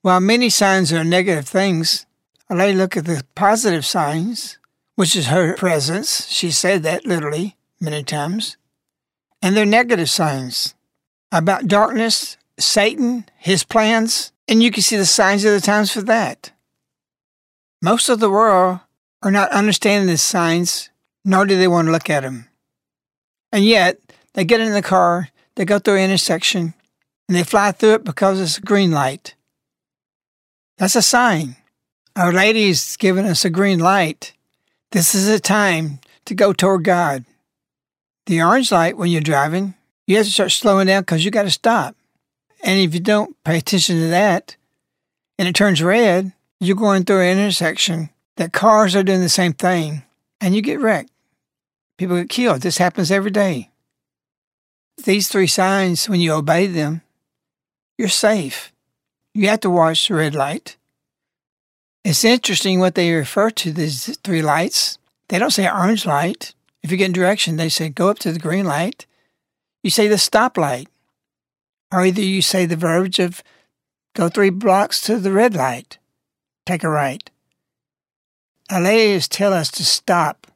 While 0.01 0.19
many 0.19 0.50
signs 0.50 0.91
are 0.91 1.03
negative 1.03 1.48
things, 1.48 2.05
a 2.50 2.55
lady 2.55 2.77
look 2.77 2.98
at 2.98 3.05
the 3.05 3.24
positive 3.36 3.86
signs, 3.86 4.58
which 4.96 5.15
is 5.15 5.27
her 5.27 5.55
presence. 5.55 6.27
She 6.27 6.51
said 6.51 6.84
that 6.84 7.05
literally 7.05 7.55
many 7.79 8.03
times 8.03 8.58
and 9.41 9.55
they're 9.55 9.65
negative 9.65 10.10
signs 10.10 10.75
about 11.31 11.67
darkness, 11.67 12.38
Satan, 12.58 13.25
his 13.38 13.63
plans, 13.63 14.31
and 14.48 14.62
you 14.63 14.72
can 14.72 14.84
see 14.84 14.98
the 14.98 15.05
signs 15.05 15.46
of 15.46 15.53
the 15.53 15.62
times 15.62 15.91
for 15.91 16.01
that. 16.01 16.51
Most 17.81 18.10
of 18.10 18.19
the 18.19 18.29
world 18.29 18.79
are 19.22 19.31
not 19.31 19.51
understanding 19.51 20.08
the 20.08 20.17
signs, 20.17 20.89
nor 21.24 21.46
do 21.46 21.58
they 21.58 21.67
want 21.67 21.88
to 21.88 21.91
look 21.91 22.10
at 22.10 22.24
them. 22.24 22.48
And 23.51 23.63
yet, 23.63 24.00
they 24.34 24.46
get 24.46 24.62
in 24.62 24.74
the 24.74 24.81
car, 24.81 25.29
they 25.55 25.65
go 25.65 25.79
through 25.79 25.96
an 25.96 26.10
intersection, 26.10 26.74
and 27.27 27.36
they 27.38 27.43
fly 27.43 27.72
through 27.72 27.93
it 27.96 28.03
because 28.03 28.39
it's 28.39 28.58
a 28.58 28.62
green 28.62 28.91
light. 28.91 29.36
That's 30.77 30.96
a 30.96 31.01
sign. 31.01 31.58
Our 32.15 32.34
Lady 32.34 32.60
Lady's 32.60 32.98
giving 32.98 33.25
us 33.25 33.46
a 33.46 33.50
green 33.50 33.79
light. 33.79 34.34
This 34.91 35.13
is 35.13 35.27
a 35.27 35.39
time 35.39 36.00
to 36.25 36.34
go 36.34 36.53
toward 36.53 36.84
God. 36.84 37.25
The 38.29 38.43
orange 38.43 38.71
light 38.71 38.95
when 38.95 39.09
you're 39.09 39.21
driving, 39.21 39.74
you 40.05 40.17
have 40.17 40.27
to 40.27 40.31
start 40.31 40.51
slowing 40.51 40.86
down 40.86 41.01
because 41.01 41.25
you 41.25 41.31
got 41.31 41.45
to 41.45 41.50
stop. 41.50 41.95
And 42.63 42.79
if 42.79 42.93
you 42.93 43.00
don't 43.00 43.36
pay 43.43 43.57
attention 43.57 43.95
to 43.95 44.07
that 44.09 44.55
and 45.39 45.48
it 45.48 45.55
turns 45.55 45.81
red, 45.81 46.33
you're 46.59 46.75
going 46.75 47.05
through 47.05 47.21
an 47.21 47.39
intersection 47.39 48.12
that 48.36 48.53
cars 48.53 48.95
are 48.95 49.01
doing 49.01 49.21
the 49.21 49.29
same 49.29 49.53
thing 49.53 50.03
and 50.39 50.53
you 50.53 50.62
get 50.62 50.79
wrecked. 50.79 51.09
People 51.98 52.17
get 52.17 52.29
killed. 52.29 52.62
This 52.62 52.77
happens 52.77 53.09
every 53.09 53.31
day. 53.31 53.71
These 55.03 55.27
three 55.27 55.48
signs, 55.48 56.07
when 56.07 56.19
you 56.19 56.33
obey 56.33 56.67
them, 56.67 57.01
you're 57.98 58.09
safe. 58.09 58.72
You 59.33 59.48
have 59.48 59.61
to 59.61 59.72
watch 59.72 60.07
the 60.07 60.13
red 60.13 60.35
light. 60.35 60.77
It's 62.03 62.24
interesting 62.24 62.79
what 62.79 62.94
they 62.94 63.11
refer 63.11 63.50
to 63.50 63.72
these 63.72 64.15
three 64.18 64.44
lights. 64.44 65.00
They 65.29 65.39
don't 65.39 65.50
say 65.50 65.68
orange 65.68 66.05
light. 66.05 66.53
If 66.83 66.92
you 66.92 66.98
get 66.98 67.07
in 67.07 67.11
direction, 67.11 67.57
they 67.57 67.70
say 67.70 67.89
go 67.89 68.09
up 68.09 68.20
to 68.20 68.31
the 68.31 68.39
green 68.39 68.65
light. 68.65 69.05
You 69.83 69.89
say 69.89 70.07
the 70.07 70.15
stoplight. 70.15 70.87
Or 71.92 72.05
either 72.05 72.22
you 72.22 72.42
say 72.42 72.65
the 72.65 72.75
verbiage 72.75 73.20
of 73.20 73.44
go 74.15 74.29
three 74.29 74.50
blocks 74.50 75.01
to 75.01 75.18
the 75.18 75.31
red 75.31 75.55
light, 75.55 75.98
take 76.65 76.83
a 76.83 76.89
right. 76.89 77.29
Our 78.70 78.81
telling 78.81 79.57
us 79.57 79.72
to 79.72 79.83
stop. 79.83 80.48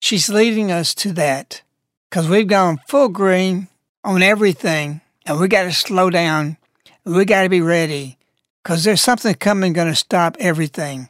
She's 0.00 0.28
leading 0.28 0.70
us 0.70 0.94
to 0.96 1.12
that 1.14 1.62
because 2.08 2.28
we've 2.28 2.46
gone 2.46 2.80
full 2.86 3.08
green 3.08 3.66
on 4.04 4.22
everything 4.22 5.00
and 5.24 5.40
we 5.40 5.48
got 5.48 5.64
to 5.64 5.72
slow 5.72 6.10
down. 6.10 6.56
We 7.04 7.24
got 7.24 7.42
to 7.42 7.48
be 7.48 7.60
ready 7.60 8.18
because 8.62 8.84
there's 8.84 9.00
something 9.00 9.34
coming 9.34 9.72
going 9.72 9.88
to 9.88 9.96
stop 9.96 10.36
everything, 10.38 11.08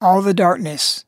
all 0.00 0.22
the 0.22 0.32
darkness. 0.32 1.04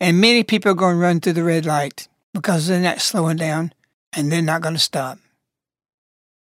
And 0.00 0.20
many 0.20 0.42
people 0.42 0.72
are 0.72 0.74
going 0.74 0.96
to 0.96 1.00
run 1.00 1.20
through 1.20 1.34
the 1.34 1.44
red 1.44 1.66
light 1.66 2.08
because 2.32 2.66
they're 2.66 2.80
not 2.80 3.00
slowing 3.00 3.36
down 3.36 3.72
and 4.14 4.32
they're 4.32 4.42
not 4.42 4.62
going 4.62 4.74
to 4.74 4.80
stop. 4.80 5.18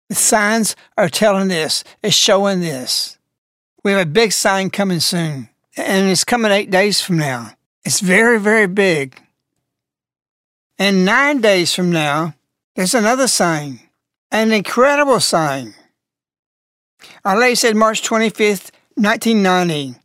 The 0.08 0.14
signs 0.14 0.76
are 0.96 1.08
telling 1.08 1.48
this, 1.48 1.84
it's 2.02 2.16
showing 2.16 2.60
this. 2.60 3.18
We 3.84 3.92
have 3.92 4.00
a 4.00 4.10
big 4.10 4.32
sign 4.32 4.70
coming 4.70 5.00
soon, 5.00 5.50
and 5.76 6.10
it's 6.10 6.24
coming 6.24 6.50
eight 6.50 6.70
days 6.70 7.00
from 7.00 7.18
now. 7.18 7.52
It's 7.84 8.00
very, 8.00 8.40
very 8.40 8.66
big. 8.66 9.20
And 10.78 11.04
nine 11.04 11.40
days 11.40 11.74
from 11.74 11.90
now, 11.92 12.34
there's 12.74 12.94
another 12.94 13.28
sign, 13.28 13.80
an 14.30 14.52
incredible 14.52 15.20
sign. 15.20 15.74
Our 17.24 17.38
Lady 17.38 17.54
said 17.54 17.76
March 17.76 18.02
25th, 18.02 18.70
1990, 18.94 19.96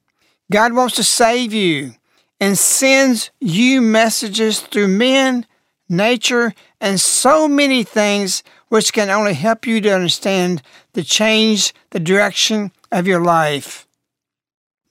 God 0.51 0.73
wants 0.73 0.95
to 0.95 1.03
save 1.03 1.53
you 1.53 1.95
and 2.39 2.57
sends 2.57 3.31
you 3.39 3.81
messages 3.81 4.59
through 4.59 4.87
men, 4.87 5.45
nature, 5.87 6.53
and 6.81 6.99
so 6.99 7.47
many 7.47 7.83
things 7.83 8.43
which 8.69 8.91
can 8.91 9.09
only 9.09 9.33
help 9.33 9.67
you 9.67 9.79
to 9.81 9.93
understand 9.93 10.61
the 10.93 11.03
change, 11.03 11.73
the 11.91 11.99
direction 11.99 12.71
of 12.91 13.07
your 13.07 13.21
life. 13.21 13.87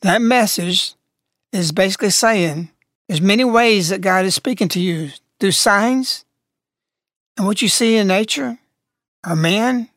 That 0.03 0.23
message 0.23 0.95
is 1.53 1.73
basically 1.73 2.11
saying 2.11 2.71
there's 3.09 3.21
many 3.21 3.45
ways 3.45 3.89
that 3.89 4.01
God 4.01 4.25
is 4.25 4.35
speaking 4.35 4.69
to 4.69 4.81
you 4.81 5.11
through 5.39 5.53
signs 5.53 6.25
and 7.37 7.47
what 7.47 7.63
you 7.63 7.69
see 7.69 7.97
in 7.97 8.09
nature, 8.09 8.59
or 9.27 9.37
man. 9.37 9.89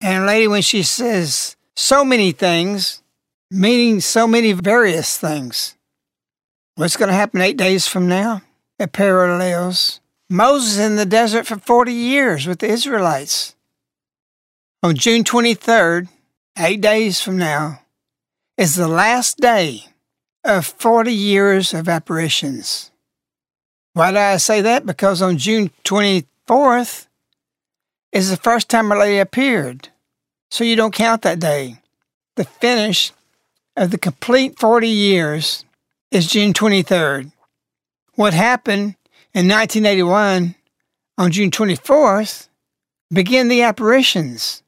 And 0.00 0.24
a 0.24 0.26
lady, 0.26 0.48
when 0.48 0.62
she 0.62 0.82
says 0.82 1.56
so 1.76 2.04
many 2.04 2.32
things, 2.32 3.02
meaning 3.50 4.00
so 4.00 4.26
many 4.26 4.52
various 4.52 5.16
things, 5.16 5.76
what's 6.76 6.96
going 6.96 7.08
to 7.08 7.14
happen 7.14 7.40
eight 7.40 7.56
days 7.56 7.86
from 7.86 8.08
now? 8.08 8.42
It 8.78 8.92
parallels 8.92 10.00
Moses 10.28 10.78
in 10.78 10.96
the 10.96 11.06
desert 11.06 11.46
for 11.46 11.56
40 11.56 11.92
years 11.92 12.46
with 12.46 12.58
the 12.58 12.68
Israelites. 12.68 13.54
On 14.82 14.94
June 14.94 15.24
23rd, 15.24 16.08
eight 16.58 16.80
days 16.80 17.20
from 17.20 17.38
now, 17.38 17.80
is 18.58 18.74
the 18.74 18.88
last 18.88 19.38
day 19.38 19.84
of 20.44 20.66
40 20.66 21.12
years 21.12 21.72
of 21.72 21.88
apparitions. 21.88 22.90
Why 23.94 24.10
do 24.10 24.18
I 24.18 24.36
say 24.36 24.60
that? 24.60 24.84
Because 24.84 25.22
on 25.22 25.38
June 25.38 25.70
24th 25.84 27.06
is 28.12 28.30
the 28.30 28.36
first 28.36 28.68
time 28.68 28.90
Our 28.90 28.98
Lady 28.98 29.18
appeared. 29.18 29.88
So 30.50 30.64
you 30.64 30.76
don't 30.76 30.94
count 30.94 31.22
that 31.22 31.40
day. 31.40 31.78
The 32.36 32.44
finish 32.44 33.12
of 33.76 33.90
the 33.90 33.98
complete 33.98 34.58
40 34.58 34.88
years 34.88 35.64
is 36.14 36.28
June 36.28 36.52
23rd. 36.52 37.32
What 38.14 38.34
happened 38.34 38.94
in 39.34 39.48
1981, 39.48 40.54
on 41.18 41.32
June 41.32 41.50
24th, 41.50 42.48
began 43.12 43.48
the 43.48 43.62
apparitions. 43.62 44.62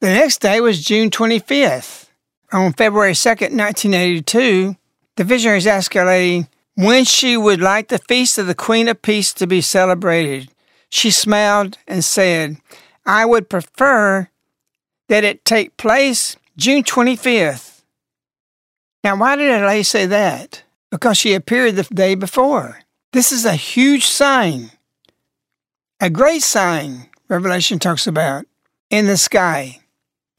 The 0.00 0.08
next 0.08 0.40
day 0.40 0.60
was 0.60 0.84
June 0.84 1.10
25th. 1.10 2.08
On 2.52 2.72
February 2.72 3.12
2nd, 3.12 3.56
1982, 3.56 4.76
the 5.16 5.24
visionaries 5.24 5.68
asked 5.68 5.94
Our 5.94 6.06
Lady 6.06 6.48
when 6.74 7.04
she 7.04 7.36
would 7.36 7.60
like 7.60 7.88
the 7.88 7.98
Feast 7.98 8.36
of 8.38 8.48
the 8.48 8.54
Queen 8.54 8.88
of 8.88 9.02
Peace 9.02 9.32
to 9.34 9.46
be 9.46 9.60
celebrated. 9.60 10.50
She 10.88 11.12
smiled 11.12 11.78
and 11.86 12.02
said, 12.02 12.56
I 13.06 13.24
would 13.24 13.48
prefer 13.48 14.28
that 15.08 15.22
it 15.22 15.44
take 15.44 15.76
place 15.76 16.36
June 16.56 16.82
25th. 16.82 17.69
Now, 19.02 19.16
why 19.16 19.36
did 19.36 19.64
Lady 19.64 19.82
say 19.82 20.06
that? 20.06 20.62
Because 20.90 21.16
she 21.16 21.34
appeared 21.34 21.76
the 21.76 21.84
day 21.84 22.14
before. 22.14 22.80
This 23.12 23.32
is 23.32 23.44
a 23.44 23.54
huge 23.54 24.06
sign, 24.06 24.70
a 26.00 26.08
great 26.10 26.42
sign, 26.42 27.08
Revelation 27.28 27.78
talks 27.78 28.06
about, 28.06 28.46
in 28.88 29.06
the 29.06 29.16
sky. 29.16 29.80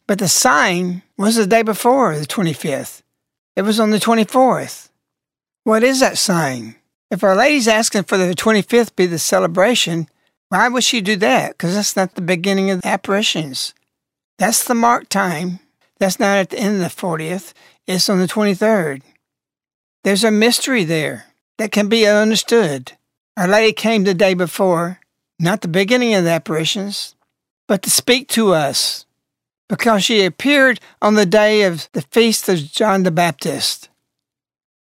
But 0.07 0.19
the 0.19 0.27
sign 0.27 1.03
was 1.17 1.35
the 1.35 1.47
day 1.47 1.61
before, 1.61 2.17
the 2.17 2.25
25th. 2.25 3.01
It 3.55 3.63
was 3.63 3.79
on 3.79 3.91
the 3.91 3.97
24th. 3.99 4.89
What 5.63 5.83
is 5.83 5.99
that 5.99 6.17
sign? 6.17 6.75
If 7.09 7.23
Our 7.23 7.35
Lady's 7.35 7.67
asking 7.67 8.03
for 8.03 8.17
the 8.17 8.33
25th 8.33 8.95
be 8.95 9.05
the 9.05 9.19
celebration, 9.19 10.07
Why 10.49 10.67
would 10.67 10.83
she 10.83 11.01
do 11.01 11.15
that? 11.17 11.51
Because 11.51 11.75
that's 11.75 11.95
not 11.95 12.15
the 12.15 12.21
beginning 12.21 12.71
of 12.71 12.81
the 12.81 12.87
apparitions. 12.87 13.73
That's 14.37 14.63
the 14.63 14.75
mark 14.75 15.07
time. 15.09 15.59
That's 15.99 16.19
not 16.19 16.37
at 16.37 16.49
the 16.49 16.59
end 16.59 16.75
of 16.75 16.81
the 16.81 17.01
40th. 17.01 17.53
It's 17.87 18.09
on 18.09 18.19
the 18.19 18.27
23rd. 18.27 19.01
There's 20.03 20.23
a 20.23 20.31
mystery 20.31 20.83
there 20.83 21.25
that 21.57 21.71
can 21.71 21.89
be 21.89 22.05
understood. 22.07 22.93
Our 23.37 23.47
Lady 23.47 23.73
came 23.73 24.03
the 24.03 24.13
day 24.13 24.33
before, 24.33 24.99
not 25.39 25.61
the 25.61 25.67
beginning 25.67 26.13
of 26.13 26.23
the 26.23 26.31
apparitions, 26.31 27.15
but 27.67 27.81
to 27.83 27.89
speak 27.89 28.27
to 28.29 28.53
us, 28.53 29.05
because 29.69 30.03
she 30.03 30.25
appeared 30.25 30.79
on 31.01 31.15
the 31.15 31.25
day 31.25 31.63
of 31.63 31.87
the 31.93 32.01
feast 32.01 32.49
of 32.49 32.59
John 32.59 33.03
the 33.03 33.11
Baptist. 33.11 33.89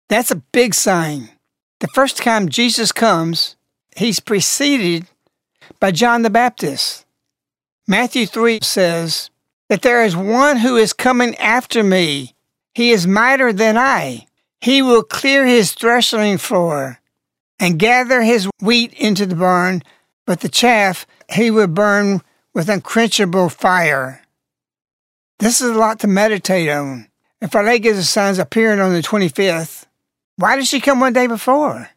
That's 0.09 0.31
a 0.31 0.37
big 0.37 0.75
sign. 0.75 1.31
The 1.81 1.89
first 1.89 2.19
time 2.19 2.49
Jesus 2.49 2.93
comes, 2.93 3.57
he's 3.97 4.21
preceded 4.21 5.07
by 5.81 5.91
John 5.91 6.23
the 6.23 6.31
Baptist. 6.31 7.05
Matthew 7.89 8.27
3 8.27 8.61
says 8.63 9.31
that 9.69 9.83
there 9.83 10.05
is 10.05 10.17
one 10.17 10.59
who 10.59 10.77
is 10.77 10.93
coming 10.93 11.35
after 11.37 11.83
me. 11.83 12.36
He 12.77 12.91
is 12.91 13.07
mightier 13.07 13.55
than 13.55 13.79
I. 13.79 14.27
He 14.61 14.83
will 14.83 15.03
clear 15.03 15.47
his 15.47 15.73
threshing 15.73 16.37
floor 16.37 17.01
and 17.59 17.79
gather 17.79 18.21
his 18.21 18.51
wheat 18.61 18.93
into 18.93 19.25
the 19.25 19.35
barn, 19.35 19.83
but 20.27 20.41
the 20.41 20.51
chaff 20.51 21.07
he 21.33 21.51
will 21.51 21.69
burn 21.69 22.21
with 22.53 22.69
unquenchable 22.69 23.49
fire. 23.49 24.21
This 25.39 25.63
is 25.63 25.71
a 25.71 25.79
lot 25.79 26.01
to 26.01 26.07
meditate 26.07 26.69
on. 26.69 27.09
If 27.41 27.55
Our 27.55 27.65
Lady 27.65 27.79
gives 27.79 27.99
us 27.99 28.11
signs 28.11 28.39
appearing 28.39 28.81
on 28.81 28.93
the 28.93 29.01
25th, 29.01 29.87
why 30.37 30.57
did 30.57 30.67
she 30.67 30.79
come 30.79 31.01
one 31.01 31.15
day 31.15 31.27
before? 31.27 31.89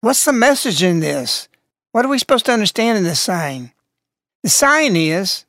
What's 0.00 0.24
the 0.24 0.32
message 0.32 0.82
in 0.82 1.00
this? 1.00 1.46
What 1.92 2.06
are 2.06 2.08
we 2.08 2.18
supposed 2.18 2.46
to 2.46 2.52
understand 2.54 2.96
in 2.96 3.04
this 3.04 3.20
sign? 3.20 3.72
The 4.42 4.48
sign 4.48 4.96
is 4.96 5.44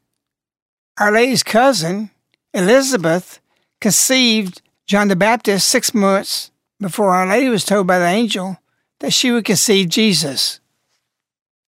Our 0.99 1.13
Lady's 1.13 1.41
cousin, 1.41 2.11
Elizabeth, 2.53 3.39
conceived 3.81 4.61
John 4.85 5.09
the 5.09 5.15
Baptist 5.15 5.67
six 5.67 5.93
months 5.93 6.51
before 6.79 7.09
Our 7.09 7.27
Lady 7.27 7.49
was 7.49 7.65
told 7.65 7.87
by 7.87 7.99
the 7.99 8.05
angel 8.05 8.57
that 8.99 9.11
she 9.11 9.31
would 9.31 9.43
conceive 9.43 9.89
Jesus. 9.89 10.59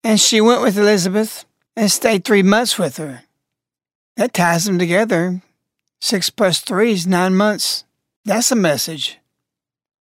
And 0.03 0.19
she 0.21 0.40
went 0.40 0.62
with 0.62 0.79
Elizabeth 0.79 1.45
and 1.77 1.90
stayed 1.90 2.25
three 2.25 2.42
months 2.42 2.79
with 2.79 2.97
her. 2.97 3.23
That 4.16 4.33
ties 4.33 4.64
them 4.64 4.79
together. 4.79 5.42
Six 6.01 6.31
plus 6.31 6.61
three 6.61 6.92
is 6.92 7.07
nine 7.07 7.35
months. 7.35 7.85
That's 8.25 8.53
a 8.53 8.57
message. 8.57 9.19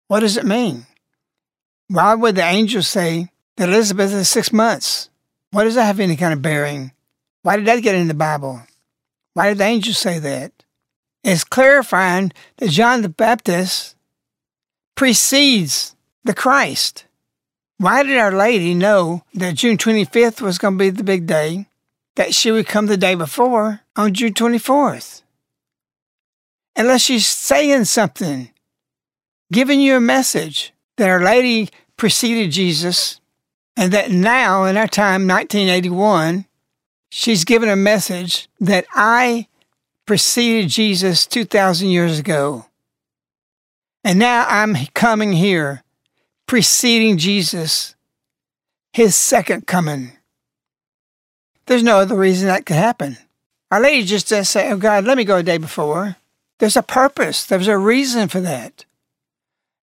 What 0.09 0.21
does 0.21 0.37
it 0.37 0.45
mean? 0.45 0.87
Why 1.88 2.14
would 2.14 2.37
the 2.37 2.45
angel 2.45 2.83
say 2.83 3.31
that 3.57 3.69
Elizabeth 3.69 4.12
is 4.12 4.29
six 4.29 4.53
months? 4.53 5.09
Why 5.51 5.64
does 5.64 5.75
that 5.77 5.85
have 5.85 6.01
any 6.01 6.17
kind 6.17 6.33
of 6.33 6.43
bearing? 6.43 6.93
Why 7.43 7.57
did 7.57 7.67
that 7.67 7.83
get 7.83 7.95
in 7.95 8.09
the 8.09 8.14
Bible? 8.14 8.62
Why 9.35 9.49
did 9.49 9.59
the 9.59 9.64
angel 9.64 9.95
say 9.95 10.19
that? 10.19 10.63
It's 11.25 11.43
clarifying 11.43 12.33
that 12.59 12.69
John 12.71 13.01
the 13.01 13.09
Baptist 13.09 13.97
precedes 14.95 15.97
the 16.23 16.35
Christ. 16.35 17.07
Why 17.79 18.03
did 18.03 18.19
Our 18.19 18.31
Lady 18.31 18.75
know 18.75 19.25
that 19.33 19.55
June 19.55 19.79
25th 19.79 20.43
was 20.43 20.59
going 20.59 20.75
to 20.75 20.79
be 20.79 20.91
the 20.91 21.03
big 21.03 21.27
day, 21.27 21.67
that 22.17 22.35
she 22.35 22.53
would 22.53 22.67
come 22.67 22.87
the 22.87 22.99
day 22.99 23.15
before 23.15 23.81
on 23.97 24.13
June 24.13 24.35
24th? 24.35 25.23
Unless 26.77 27.03
she's 27.03 27.27
saying 27.27 27.87
something 27.87 28.51
giving 29.51 29.81
you 29.81 29.97
a 29.97 30.01
message 30.01 30.73
that 30.97 31.09
Our 31.09 31.23
Lady 31.23 31.71
preceded 31.97 32.53
Jesus 32.53 33.21
and 33.77 33.93
that 33.93 34.11
now, 34.11 34.65
in 34.65 34.77
our 34.77 34.87
time, 34.87 35.27
1981, 35.27 36.47
she's 37.11 37.45
given 37.45 37.69
a 37.69 37.77
message 37.77 38.49
that 38.61 38.85
I 38.93 39.49
preceded 40.07 40.69
Jesus 40.69 41.27
2,000 41.27 41.88
years 41.88 42.19
ago. 42.19 42.67
And 44.03 44.19
now 44.19 44.47
I'm 44.49 44.77
coming 44.95 45.33
here, 45.33 45.83
preceding 46.47 47.17
Jesus, 47.17 47.95
his 48.93 49.17
second 49.17 49.67
coming. 49.67 50.12
There's 51.67 51.83
no 51.83 51.99
other 51.99 52.17
reason 52.17 52.49
that 52.49 52.67
could 52.67 52.77
happen. 52.77 53.17
Our 53.71 53.81
Lady 53.81 54.05
just 54.05 54.29
doesn't 54.29 54.45
say, 54.45 54.71
Oh 54.71 54.77
God, 54.77 55.05
let 55.05 55.17
me 55.17 55.25
go 55.25 55.38
a 55.38 55.43
day 55.43 55.59
before. 55.59 56.17
There's 56.59 56.77
a 56.77 56.83
purpose, 56.83 57.45
there's 57.45 57.69
a 57.69 57.79
reason 57.79 58.29
for 58.29 58.40
that. 58.40 58.85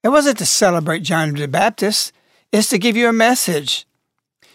It 0.04 0.10
wasn't 0.10 0.38
to 0.38 0.46
celebrate 0.46 1.04
John 1.04 1.34
the 1.34 1.48
Baptist, 1.48 2.14
it's 2.52 2.70
to 2.70 2.80
give 2.80 2.96
you 2.96 3.10
a 3.10 3.14
message. 3.14 3.86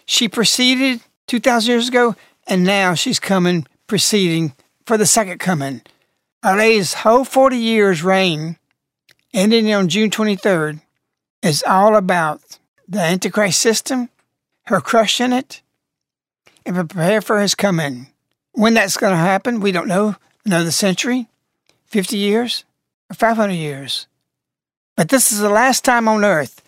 She 0.05 0.29
preceded 0.29 1.01
2,000 1.27 1.69
years 1.69 1.89
ago, 1.89 2.15
and 2.47 2.63
now 2.63 2.93
she's 2.93 3.19
coming, 3.19 3.67
preceding 3.87 4.53
for 4.87 4.97
the 4.97 5.05
second 5.05 5.39
coming. 5.39 5.81
Our 6.43 6.57
whole 6.95 7.25
40 7.25 7.57
years 7.57 8.03
reign, 8.03 8.57
ending 9.33 9.71
on 9.73 9.89
June 9.89 10.09
23rd, 10.09 10.81
is 11.43 11.63
all 11.67 11.97
about 11.97 12.41
the 12.87 13.01
Antichrist 13.01 13.59
system, 13.59 14.09
her 14.67 14.79
crushing 14.79 15.33
it, 15.33 15.61
and 16.65 16.75
prepare 16.75 17.21
for 17.21 17.41
his 17.41 17.53
coming. 17.53 18.07
When 18.53 18.73
that's 18.73 18.97
going 18.97 19.11
to 19.11 19.17
happen, 19.17 19.59
we 19.59 19.73
don't 19.73 19.89
know. 19.89 20.15
Another 20.45 20.71
century, 20.71 21.27
50 21.87 22.17
years, 22.17 22.63
or 23.11 23.15
500 23.15 23.51
years. 23.51 24.07
But 24.95 25.09
this 25.09 25.33
is 25.33 25.39
the 25.39 25.49
last 25.49 25.83
time 25.83 26.07
on 26.07 26.23
earth. 26.23 26.61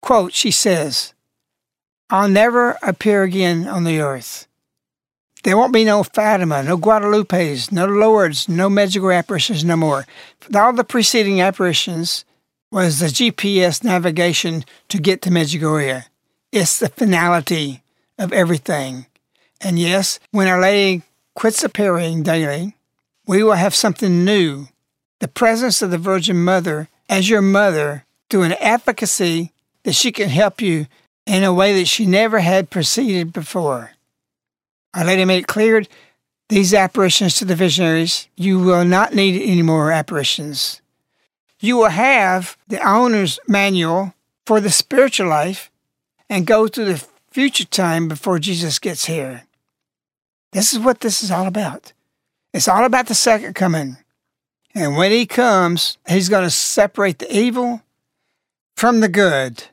Quote, 0.00 0.32
she 0.32 0.50
says, 0.50 1.12
I'll 2.08 2.28
never 2.28 2.78
appear 2.82 3.22
again 3.22 3.68
on 3.68 3.84
the 3.84 4.00
earth. 4.00 4.47
There 5.44 5.56
won't 5.56 5.72
be 5.72 5.84
no 5.84 6.02
Fatima, 6.02 6.62
no 6.62 6.76
Guadalupes, 6.76 7.70
no 7.70 7.86
Lourdes, 7.86 8.48
no 8.48 8.68
Medjugorje 8.68 9.18
apparitions 9.18 9.64
no 9.64 9.76
more. 9.76 10.04
All 10.54 10.72
the 10.72 10.84
preceding 10.84 11.40
apparitions 11.40 12.24
was 12.72 12.98
the 12.98 13.06
GPS 13.06 13.84
navigation 13.84 14.64
to 14.88 14.98
get 14.98 15.22
to 15.22 15.30
Medjugorje. 15.30 16.04
It's 16.50 16.78
the 16.78 16.88
finality 16.88 17.82
of 18.18 18.32
everything. 18.32 19.06
And 19.60 19.78
yes, 19.78 20.18
when 20.32 20.48
Our 20.48 20.60
Lady 20.60 21.02
quits 21.34 21.62
appearing 21.62 22.24
daily, 22.24 22.74
we 23.26 23.42
will 23.42 23.52
have 23.52 23.74
something 23.74 24.24
new. 24.24 24.68
The 25.20 25.28
presence 25.28 25.82
of 25.82 25.90
the 25.90 25.98
Virgin 25.98 26.42
Mother 26.42 26.88
as 27.08 27.30
your 27.30 27.42
mother 27.42 28.04
through 28.28 28.42
an 28.42 28.52
advocacy 28.54 29.52
that 29.84 29.94
she 29.94 30.12
can 30.12 30.28
help 30.28 30.60
you 30.60 30.86
in 31.26 31.44
a 31.44 31.52
way 31.52 31.78
that 31.78 31.86
she 31.86 32.06
never 32.06 32.40
had 32.40 32.70
proceeded 32.70 33.32
before. 33.32 33.92
Our 34.94 35.04
Lady 35.04 35.24
made 35.24 35.44
it 35.44 35.46
clear 35.46 35.84
these 36.48 36.72
apparitions 36.72 37.36
to 37.36 37.44
the 37.44 37.54
visionaries, 37.54 38.28
you 38.36 38.58
will 38.58 38.84
not 38.84 39.14
need 39.14 39.40
any 39.42 39.62
more 39.62 39.92
apparitions. 39.92 40.80
You 41.60 41.76
will 41.76 41.90
have 41.90 42.56
the 42.68 42.80
owner's 42.86 43.38
manual 43.46 44.14
for 44.46 44.60
the 44.60 44.70
spiritual 44.70 45.28
life 45.28 45.70
and 46.30 46.46
go 46.46 46.66
through 46.66 46.86
the 46.86 47.06
future 47.30 47.66
time 47.66 48.08
before 48.08 48.38
Jesus 48.38 48.78
gets 48.78 49.04
here. 49.04 49.44
This 50.52 50.72
is 50.72 50.78
what 50.78 51.00
this 51.00 51.22
is 51.22 51.30
all 51.30 51.46
about. 51.46 51.92
It's 52.54 52.68
all 52.68 52.84
about 52.84 53.08
the 53.08 53.14
second 53.14 53.54
coming. 53.54 53.98
And 54.74 54.96
when 54.96 55.10
he 55.10 55.26
comes, 55.26 55.98
he's 56.08 56.30
going 56.30 56.44
to 56.44 56.50
separate 56.50 57.18
the 57.18 57.36
evil 57.36 57.82
from 58.76 59.00
the 59.00 59.08
good. 59.08 59.64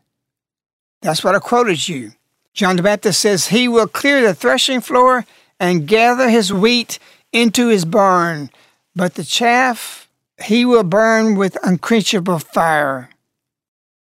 That's 1.01 1.23
what 1.23 1.36
I 1.36 1.39
quoted 1.39 1.88
you. 1.88 2.13
John 2.56 2.78
the 2.78 2.84
Baptist 2.84 3.20
says, 3.20 3.48
He 3.48 3.68
will 3.68 3.88
clear 3.88 4.22
the 4.22 4.34
threshing 4.34 4.80
floor 4.80 5.26
and 5.60 5.88
gather 5.88 6.30
his 6.30 6.54
wheat 6.54 7.00
into 7.34 7.68
his 7.68 7.84
barn, 7.84 8.50
but 8.96 9.15
the 9.15 9.26
chaff 9.26 10.10
he 10.44 10.63
will 10.65 10.84
burn 10.84 11.36
with 11.36 11.58
unquenchable 11.63 12.39
fire. 12.39 13.10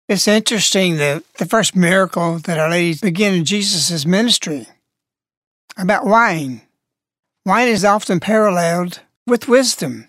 It's 0.07 0.27
interesting 0.27 0.97
that 0.97 1.23
the 1.33 1.45
first 1.45 1.75
miracle 1.75 2.39
that 2.39 2.57
Our 2.57 2.69
Lady 2.69 2.97
began 3.01 3.33
in 3.33 3.43
Jesus' 3.43 4.05
ministry 4.05 4.67
about 5.77 6.05
wine. 6.05 6.61
Wine 7.45 7.67
is 7.67 7.83
often 7.83 8.21
paralleled 8.21 9.01
with 9.27 9.49
wisdom. 9.49 10.07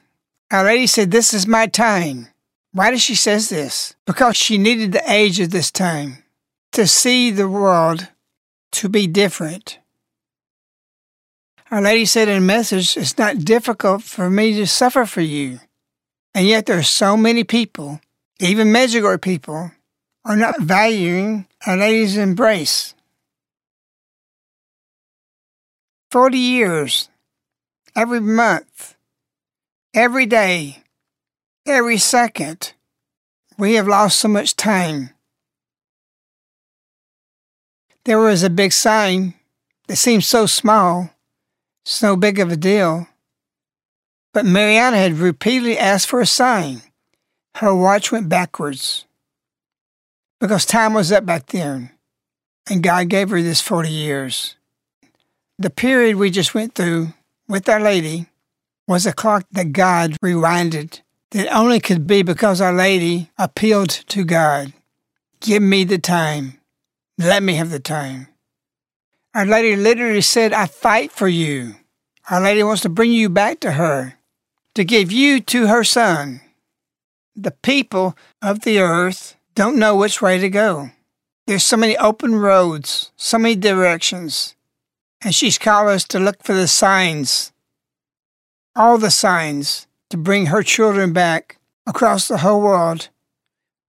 Our 0.53 0.65
Lady 0.65 0.87
said, 0.87 1.11
This 1.11 1.35
is 1.35 1.49
my 1.49 1.67
time. 1.67 2.29
Why 2.73 2.93
does 2.93 3.03
she 3.03 3.17
say 3.17 3.39
this? 3.39 3.97
Because 4.07 4.37
she 4.37 4.57
needed 4.57 4.93
the 4.93 5.11
age 5.11 5.41
of 5.41 5.51
this 5.51 5.73
time 5.73 6.23
to 6.73 6.87
see 6.87 7.31
the 7.31 7.49
world 7.49 8.09
to 8.72 8.88
be 8.88 9.07
different. 9.07 9.79
Our 11.70 11.81
Lady 11.81 12.05
said 12.05 12.29
in 12.29 12.38
a 12.38 12.40
message, 12.40 12.96
It's 12.96 13.18
not 13.18 13.44
difficult 13.44 14.02
for 14.02 14.31
me 14.31 14.55
to 14.55 14.66
suffer 14.66 15.05
for 15.05 15.20
you. 15.20 15.61
And 16.35 16.46
yet 16.46 16.66
there 16.66 16.79
are 16.79 16.83
so 16.83 17.16
many 17.16 17.44
people, 17.44 18.00
even 18.38 18.68
Medjugorje 18.68 19.22
people, 19.22 19.72
are 20.24 20.37
not 20.37 20.61
valuing 20.61 21.46
Our 21.66 21.76
Lady's 21.76 22.16
embrace. 22.16 22.94
Forty 26.11 26.38
years, 26.38 27.09
every 27.96 28.20
month, 28.20 28.96
Every 29.96 30.26
day, 30.26 30.83
every 31.66 31.96
second, 31.96 32.74
we 33.57 33.76
have 33.76 33.88
lost 33.88 34.18
so 34.20 34.29
much 34.29 34.55
time. 34.55 35.09
There 38.07 38.21
was 38.21 38.45
a 38.45 38.51
big 38.51 38.73
sign 38.73 39.35
that 39.88 39.97
seemed 39.97 40.23
so 40.23 40.47
small, 40.47 41.11
so 41.85 42.14
big 42.14 42.38
of 42.38 42.53
a 42.53 42.57
deal. 42.57 43.09
But 44.33 44.45
Mirjana 44.45 44.95
had 44.95 45.14
repeatedly 45.14 45.77
asked 45.77 46.07
for 46.07 46.21
a 46.21 46.27
sign. 46.27 46.83
Her 47.57 47.75
watch 47.75 48.12
went 48.12 48.29
backwards 48.29 49.07
because 50.38 50.64
time 50.64 50.95
was 50.95 51.11
up 51.11 51.27
back 51.27 51.47
then, 51.47 51.90
and 52.71 52.81
God 52.81 53.09
gave 53.09 53.31
her 53.31 53.42
this 53.42 53.61
40 53.61 53.88
years. 53.88 54.55
The 55.59 55.71
period 55.71 56.14
we 56.14 56.31
just 56.31 56.55
went 56.55 56.77
through 56.77 57.09
with 57.49 57.69
Our 57.69 57.81
Lady 57.81 58.27
was 58.87 59.05
a 59.05 59.12
clock 59.12 59.47
that 59.51 59.73
God 59.73 60.12
rewinded 60.25 61.01
that 61.33 61.53
only 61.53 61.81
could 61.81 62.07
be 62.07 62.23
because 62.23 62.61
Our 62.61 62.73
Lady 62.73 63.33
appealed 63.37 63.90
to 63.90 64.25
God. 64.25 64.73
Give 65.40 65.61
me 65.61 65.83
the 65.83 65.99
time. 65.99 66.61
Let 67.18 67.42
me 67.42 67.55
have 67.55 67.70
the 67.70 67.81
time. 67.81 68.29
Our 69.35 69.46
Lady 69.46 69.74
literally 69.74 70.20
said, 70.20 70.52
I 70.52 70.66
fight 70.66 71.11
for 71.11 71.29
you. 71.29 71.76
Our 72.31 72.42
Lady 72.42 72.62
wants 72.62 72.83
to 72.83 72.90
bring 72.90 73.12
you 73.12 73.31
back 73.31 73.61
to 73.61 73.72
her, 73.72 74.18
to 74.74 74.85
give 74.85 75.11
you 75.11 75.40
to 75.40 75.66
her 75.66 75.83
Son. 75.83 76.42
The 77.35 77.52
people 77.52 78.16
of 78.42 78.61
the 78.61 78.81
earth 78.81 79.37
don't 79.55 79.79
know 79.79 79.96
which 79.96 80.20
way 80.20 80.38
to 80.38 80.50
go. 80.50 80.90
There's 81.46 81.64
so 81.64 81.76
many 81.76 81.96
open 81.96 82.35
roads, 82.35 83.12
so 83.16 83.38
many 83.38 83.57
directions, 83.57 84.55
and 85.22 85.35
she's 85.35 85.59
called 85.59 85.88
us 85.88 86.05
to 86.09 86.18
look 86.18 86.42
for 86.42 86.52
the 86.52 86.68
signs, 86.68 87.52
all 88.74 88.98
the 88.98 89.11
signs, 89.11 89.87
to 90.11 90.18
bring 90.18 90.46
her 90.46 90.62
children 90.62 91.12
back 91.12 91.59
across 91.87 92.29
the 92.29 92.38
whole 92.38 92.61
world 92.61 93.09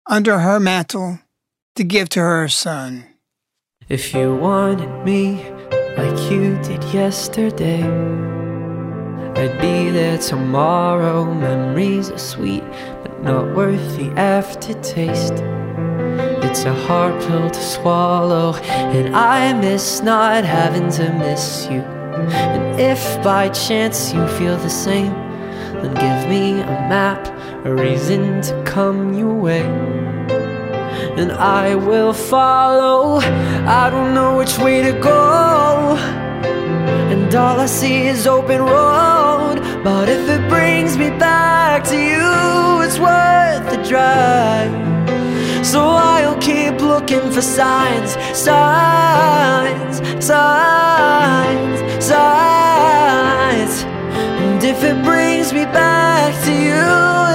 under 0.06 0.40
her 0.40 0.60
mantle 0.60 1.20
to 1.76 1.84
give 1.84 2.08
to 2.10 2.22
her 2.22 2.48
son. 2.48 3.06
If 3.90 4.14
you 4.14 4.36
wanted 4.36 5.06
me 5.06 5.50
like 5.96 6.30
you 6.30 6.62
did 6.62 6.84
yesterday, 6.94 7.84
I'd 9.42 9.62
be 9.62 9.92
there 9.92 10.18
tomorrow. 10.18 11.24
Memories 11.34 12.10
are 12.10 12.18
sweet, 12.18 12.66
but 13.02 13.24
not 13.24 13.56
worth 13.56 13.96
the 13.96 14.10
aftertaste. 14.20 15.36
It's 16.44 16.66
a 16.66 16.74
hard 16.74 17.18
pill 17.22 17.50
to 17.50 17.62
swallow, 17.62 18.56
and 18.56 19.16
I 19.16 19.54
miss 19.54 20.02
not 20.02 20.44
having 20.44 20.90
to 20.90 21.14
miss 21.14 21.70
you. 21.72 21.80
And 21.80 22.78
if 22.78 23.24
by 23.24 23.48
chance 23.48 24.12
you 24.12 24.28
feel 24.38 24.58
the 24.58 24.70
same, 24.70 25.14
then 25.82 25.94
give 25.94 26.30
me 26.30 26.60
a 26.60 26.88
map, 26.90 27.26
a 27.66 27.74
reason 27.74 28.42
to 28.42 28.64
come 28.66 29.14
your 29.14 29.34
way. 29.34 30.07
And 31.20 31.32
I 31.32 31.76
will 31.76 32.14
follow. 32.14 33.20
I 33.82 33.90
don't 33.90 34.14
know 34.14 34.38
which 34.38 34.58
way 34.58 34.82
to 34.82 34.94
go. 34.94 35.98
And 37.12 37.34
all 37.34 37.60
I 37.60 37.66
see 37.66 38.08
is 38.08 38.28
open 38.28 38.62
road. 38.62 39.60
But 39.84 40.10
if 40.10 40.30
it 40.30 40.48
brings 40.50 40.98
me 40.98 41.10
back 41.10 41.84
to 41.86 41.96
you, 41.96 42.82
it's 42.86 43.00
worth 43.00 43.66
the 43.72 43.82
drive. 43.88 44.88
So 45.66 45.82
I'll 45.90 46.38
keep 46.38 46.80
looking 46.82 47.30
for 47.32 47.42
signs, 47.42 48.12
signs, 48.34 49.98
signs, 50.26 51.80
signs. 52.04 53.84
And 54.42 54.64
if 54.64 54.84
it 54.84 55.04
brings 55.04 55.52
me 55.52 55.66
back 55.66 56.34
to 56.46 56.52
you, 56.52 56.88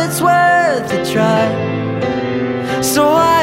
it's 0.05 0.20
worth 0.20 0.88
the 0.90 1.05
try. 1.12 2.83
So 2.83 3.09
keep 3.09 3.41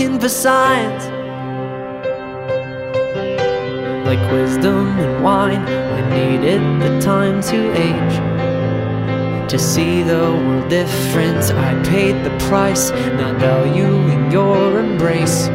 looking 0.00 0.18
for 0.18 0.28
signs. 0.30 1.04
Like 4.06 4.32
wisdom 4.32 4.98
and 4.98 5.22
wine, 5.22 5.62
I 5.66 6.00
needed 6.08 6.62
the 6.80 7.00
time 7.00 7.42
to 7.42 7.72
age. 7.76 9.50
To 9.50 9.58
see 9.58 10.02
the 10.02 10.22
world 10.32 10.70
different, 10.70 11.52
I 11.52 11.82
paid 11.84 12.24
the 12.24 12.34
price, 12.48 12.90
not 12.90 13.36
valuing 13.36 14.30
your 14.30 14.78
embrace. 14.80 15.48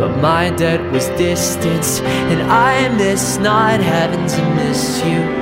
But 0.00 0.16
my 0.20 0.50
debt 0.50 0.80
was 0.90 1.06
distance, 1.10 2.00
and 2.00 2.42
I 2.50 2.88
miss 2.96 3.38
not 3.38 3.80
having 3.80 4.26
to 4.26 4.54
miss 4.56 5.00
you. 5.04 5.41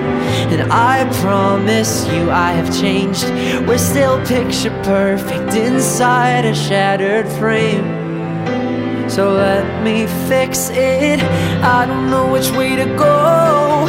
And 0.52 0.72
I 0.72 1.08
promise 1.22 2.06
you 2.08 2.30
I 2.30 2.52
have 2.52 2.70
changed. 2.80 3.24
We're 3.66 3.78
still 3.78 4.18
picture 4.26 4.70
perfect 4.82 5.54
inside 5.54 6.44
a 6.44 6.54
shattered 6.54 7.28
frame. 7.38 8.00
So 9.08 9.32
let 9.32 9.82
me 9.82 10.06
fix 10.28 10.70
it. 10.70 11.20
I 11.62 11.86
don't 11.86 12.10
know 12.10 12.30
which 12.32 12.50
way 12.52 12.76
to 12.76 12.86
go. 12.96 13.88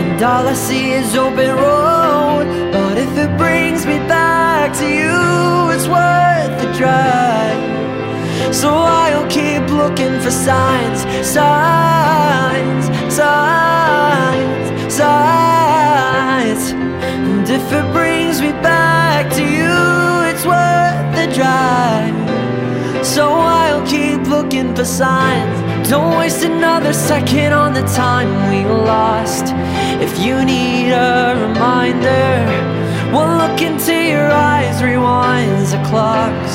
And 0.00 0.22
all 0.22 0.46
I 0.46 0.54
see 0.54 0.92
is 0.92 1.14
open 1.16 1.50
road. 1.56 2.46
But 2.72 2.98
if 2.98 3.16
it 3.16 3.36
brings 3.38 3.86
me 3.86 3.98
back 4.08 4.72
to 4.80 4.86
you, 4.86 5.70
it's 5.74 5.88
worth 5.88 6.54
the 6.60 6.72
drive. 6.78 8.54
So 8.54 8.68
I'll 8.70 9.26
keep 9.28 9.68
looking 9.70 10.20
for 10.20 10.30
signs, 10.30 11.00
signs, 11.26 12.86
signs, 13.12 14.63
signs. 14.96 16.70
And 16.70 17.48
if 17.48 17.66
it 17.72 17.86
brings 17.92 18.40
me 18.40 18.52
back 18.62 19.24
to 19.38 19.42
you, 19.42 19.74
it's 20.30 20.44
worth 20.46 21.06
the 21.18 21.26
drive. 21.34 22.16
So 23.04 23.24
I'll 23.32 23.84
keep 23.86 24.22
looking 24.28 24.74
for 24.76 24.84
signs. 24.84 25.56
Don't 25.90 26.16
waste 26.16 26.44
another 26.44 26.92
second 26.92 27.52
on 27.52 27.74
the 27.74 27.86
time 28.04 28.30
we 28.50 28.60
lost. 28.64 29.46
If 30.06 30.12
you 30.24 30.44
need 30.44 30.92
a 30.92 31.34
reminder, 31.44 32.30
one 33.12 33.32
look 33.42 33.60
into 33.60 33.94
your 34.12 34.30
eyes 34.30 34.76
rewinds 34.80 35.72
the 35.74 35.82
clocks. 35.90 36.54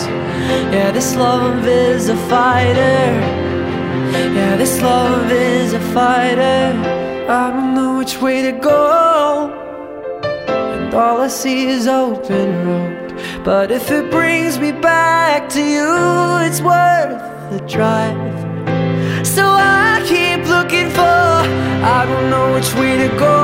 Yeah, 0.74 0.92
this 0.92 1.16
love 1.16 1.68
is 1.68 2.08
a 2.08 2.18
fighter. 2.32 3.04
Yeah, 4.38 4.56
this 4.56 4.82
love 4.82 5.30
is 5.32 5.74
a 5.74 5.84
fighter. 5.94 6.64
I 7.30 7.52
don't 7.52 7.76
know 7.76 7.89
which 8.00 8.22
way 8.22 8.42
to 8.42 8.54
go. 8.54 9.52
And 10.48 10.94
all 10.94 11.20
I 11.20 11.28
see 11.28 11.68
is 11.68 11.86
open 11.86 12.48
road. 12.66 13.14
But 13.44 13.72
if 13.72 13.92
it 13.92 14.10
brings 14.10 14.58
me 14.58 14.72
back 14.72 15.50
to 15.56 15.62
you, 15.76 15.92
it's 16.48 16.62
worth 16.62 17.20
the 17.52 17.60
drive. 17.68 18.38
So 19.28 19.44
I 19.44 20.02
keep 20.12 20.48
looking 20.48 20.90
for, 20.98 21.26
I 21.98 22.06
don't 22.10 22.30
know 22.30 22.54
which 22.56 22.74
way 22.76 22.94
to 23.04 23.10
go. 23.28 23.38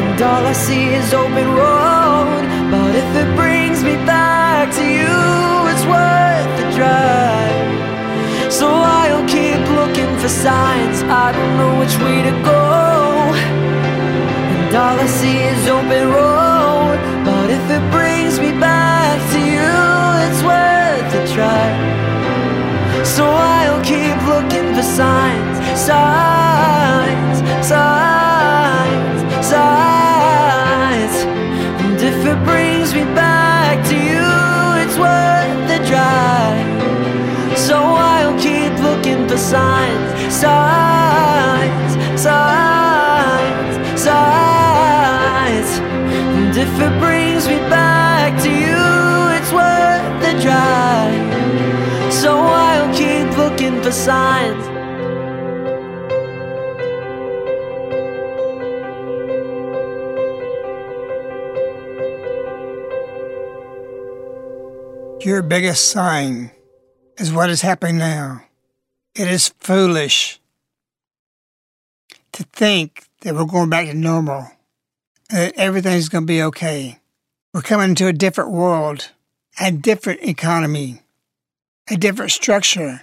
And 0.00 0.22
all 0.22 0.44
I 0.46 0.52
see 0.52 0.94
is 1.00 1.12
open 1.12 1.48
road. 1.62 2.42
But 2.70 2.94
if 3.02 3.10
it 3.22 3.34
brings 3.34 3.82
me 3.82 3.96
back 4.14 4.72
to 4.78 4.84
you, 4.98 5.16
it's 5.72 5.84
worth 5.94 6.50
the 6.60 6.66
drive. 6.76 7.69
So 8.50 8.66
I'll 8.68 9.26
keep 9.28 9.62
looking 9.78 10.10
for 10.18 10.28
signs. 10.28 11.02
I 11.04 11.30
don't 11.30 11.56
know 11.56 11.78
which 11.78 11.96
way 12.02 12.18
to 12.28 12.32
go. 12.42 12.62
And 14.52 14.74
all 14.74 14.98
I 14.98 15.06
see 15.06 15.38
is 15.52 15.68
open 15.68 16.08
road. 16.10 16.98
But 17.24 17.48
if 17.48 17.64
it 17.70 17.84
brings 17.92 18.40
me 18.40 18.50
back 18.58 19.18
to 19.34 19.38
you, 19.38 19.70
it's 20.26 20.42
worth 20.42 21.06
the 21.14 21.22
try. 21.32 21.70
So 23.04 23.24
I'll 23.24 23.82
keep 23.84 24.18
looking 24.26 24.74
for 24.74 24.82
signs, 24.82 25.56
signs, 25.78 27.38
signs, 27.64 29.20
signs. 29.46 31.14
And 31.84 32.02
if 32.02 32.18
it 32.26 32.44
brings 32.44 32.92
me 32.94 33.04
back 33.14 33.76
to 33.90 33.94
you, 33.94 34.26
it's 34.82 34.98
worth 34.98 35.68
the 35.70 35.78
drive. 35.86 36.66
So 37.56 37.76
looking 37.78 38.09
for 39.30 39.38
signs, 39.38 40.34
signs, 40.34 41.92
signs, 42.20 43.76
signs. 44.00 45.78
And 45.78 46.56
if 46.56 46.80
it 46.80 46.98
brings 46.98 47.46
me 47.46 47.58
back 47.70 48.42
to 48.42 48.50
you, 48.50 48.74
it's 49.38 49.52
worth 49.52 50.02
the 50.24 50.32
drive. 50.42 52.12
So 52.12 52.38
I'll 52.40 52.92
keep 52.92 53.36
looking 53.38 53.80
for 53.80 53.92
signs. 53.92 54.66
Your 65.24 65.42
biggest 65.42 65.88
sign 65.90 66.50
is 67.16 67.32
what 67.32 67.48
is 67.48 67.62
happening 67.62 67.98
now. 67.98 68.49
It 69.14 69.28
is 69.28 69.48
foolish 69.58 70.40
to 72.32 72.44
think 72.44 73.06
that 73.20 73.34
we're 73.34 73.44
going 73.44 73.70
back 73.70 73.86
to 73.86 73.94
normal, 73.94 74.46
that 75.30 75.54
everything's 75.56 76.08
going 76.08 76.24
to 76.24 76.32
be 76.32 76.42
okay. 76.42 77.00
We're 77.52 77.62
coming 77.62 77.90
into 77.90 78.06
a 78.06 78.12
different 78.12 78.52
world, 78.52 79.10
a 79.60 79.72
different 79.72 80.22
economy, 80.22 81.02
a 81.90 81.96
different 81.96 82.30
structure. 82.30 83.02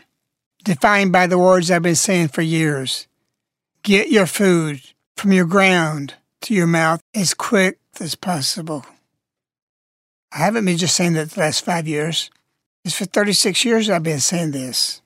defined 0.63 1.13
by 1.13 1.27
the 1.27 1.37
words 1.37 1.71
I've 1.71 1.81
been 1.81 1.95
saying 1.95 2.27
for 2.29 2.41
years. 2.41 3.07
Get 3.83 4.09
your 4.09 4.25
food 4.25 4.81
from 5.15 5.31
your 5.31 5.45
ground 5.45 6.15
to 6.41 6.53
your 6.53 6.67
mouth 6.67 7.01
as 7.15 7.33
quick 7.33 7.79
as 8.01 8.15
possible. 8.15 8.85
I 10.31 10.39
haven't 10.39 10.65
been 10.65 10.77
just 10.77 10.95
saying 10.95 11.13
that 11.13 11.31
the 11.31 11.39
last 11.39 11.63
five 11.63 11.87
years. 11.87 12.29
It's 12.83 12.97
for 12.97 13.05
36 13.05 13.63
years 13.63 13.89
I've 13.89 14.03
been 14.03 14.19
saying 14.19 14.51
this. 14.51 15.01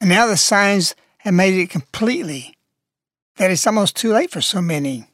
And 0.00 0.10
now 0.10 0.26
the 0.26 0.36
signs 0.36 0.94
have 1.18 1.34
made 1.34 1.54
it 1.54 1.70
completely 1.70 2.56
that 3.36 3.50
it's 3.50 3.66
almost 3.66 3.96
too 3.96 4.12
late 4.12 4.30
for 4.30 4.40
so 4.40 4.60
many. 4.60 5.06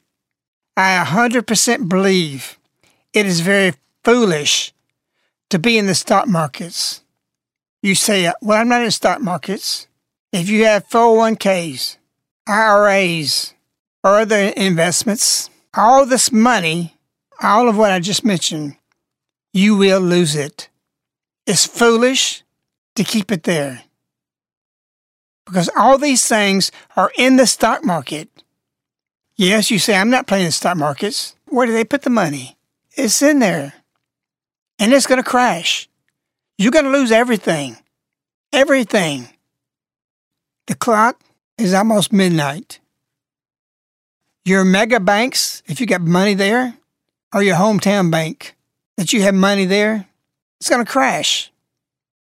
I 0.76 1.04
100% 1.04 1.88
believe 1.88 2.58
it 3.12 3.26
is 3.26 3.40
very 3.40 3.74
foolish 4.02 4.72
to 5.50 5.58
be 5.58 5.78
in 5.78 5.86
the 5.86 5.94
stock 5.94 6.26
markets. 6.26 7.02
You 7.82 7.94
say, 7.94 8.32
well, 8.42 8.60
I'm 8.60 8.68
not 8.68 8.82
in 8.82 8.90
stock 8.90 9.20
markets. 9.20 9.86
If 10.32 10.48
you 10.48 10.64
have 10.64 10.88
401ks, 10.88 11.98
IRAs, 12.48 13.54
or 14.02 14.18
other 14.18 14.52
investments, 14.56 15.48
all 15.74 16.04
this 16.04 16.32
money, 16.32 16.96
all 17.42 17.68
of 17.68 17.76
what 17.76 17.92
I 17.92 18.00
just 18.00 18.24
mentioned, 18.24 18.76
you 19.52 19.76
will 19.76 20.00
lose 20.00 20.34
it. 20.34 20.68
It's 21.46 21.66
foolish 21.66 22.42
to 22.96 23.04
keep 23.04 23.30
it 23.30 23.44
there. 23.44 23.83
Because 25.46 25.70
all 25.76 25.98
these 25.98 26.26
things 26.26 26.72
are 26.96 27.12
in 27.18 27.36
the 27.36 27.46
stock 27.46 27.84
market. 27.84 28.28
Yes, 29.36 29.70
you 29.70 29.78
say, 29.78 29.96
I'm 29.96 30.10
not 30.10 30.26
playing 30.26 30.46
the 30.46 30.52
stock 30.52 30.76
markets. 30.76 31.34
Where 31.46 31.66
do 31.66 31.72
they 31.72 31.84
put 31.84 32.02
the 32.02 32.10
money? 32.10 32.56
It's 32.96 33.20
in 33.20 33.40
there. 33.40 33.74
And 34.78 34.92
it's 34.92 35.06
going 35.06 35.22
to 35.22 35.28
crash. 35.28 35.88
You're 36.56 36.72
going 36.72 36.84
to 36.84 36.90
lose 36.90 37.10
everything. 37.10 37.76
Everything. 38.52 39.28
The 40.66 40.74
clock 40.74 41.20
is 41.58 41.74
almost 41.74 42.12
midnight. 42.12 42.80
Your 44.44 44.64
mega 44.64 45.00
banks, 45.00 45.62
if 45.66 45.80
you 45.80 45.86
got 45.86 46.00
money 46.00 46.34
there, 46.34 46.74
or 47.32 47.42
your 47.42 47.56
hometown 47.56 48.10
bank, 48.10 48.54
that 48.96 49.12
you 49.12 49.22
have 49.22 49.34
money 49.34 49.64
there, 49.64 50.06
it's 50.60 50.70
going 50.70 50.84
to 50.84 50.90
crash. 50.90 51.50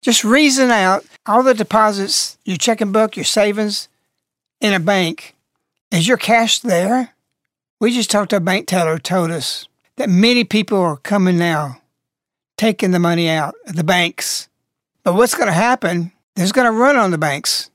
Just 0.00 0.24
reason 0.24 0.70
out 0.70 1.04
all 1.26 1.42
the 1.42 1.54
deposits, 1.54 2.38
your 2.44 2.56
checking 2.56 2.92
book, 2.92 3.16
your 3.16 3.24
savings 3.24 3.88
in 4.60 4.72
a 4.72 4.80
bank. 4.80 5.34
Is 5.90 6.08
your 6.08 6.16
cash 6.16 6.60
there? 6.60 7.14
We 7.80 7.92
just 7.92 8.10
talked 8.10 8.30
to 8.30 8.36
a 8.36 8.40
bank 8.40 8.66
teller 8.66 8.94
who 8.94 8.98
told 8.98 9.30
us 9.30 9.68
that 9.96 10.08
many 10.08 10.44
people 10.44 10.78
are 10.78 10.96
coming 10.96 11.38
now, 11.38 11.82
taking 12.56 12.92
the 12.92 12.98
money 12.98 13.28
out 13.28 13.54
of 13.66 13.76
the 13.76 13.84
banks. 13.84 14.48
But 15.04 15.14
what's 15.14 15.34
going 15.34 15.48
to 15.48 15.52
happen? 15.52 16.12
There's 16.34 16.52
going 16.52 16.66
to 16.66 16.78
run 16.78 16.96
on 16.96 17.10
the 17.10 17.18
banks. 17.18 17.70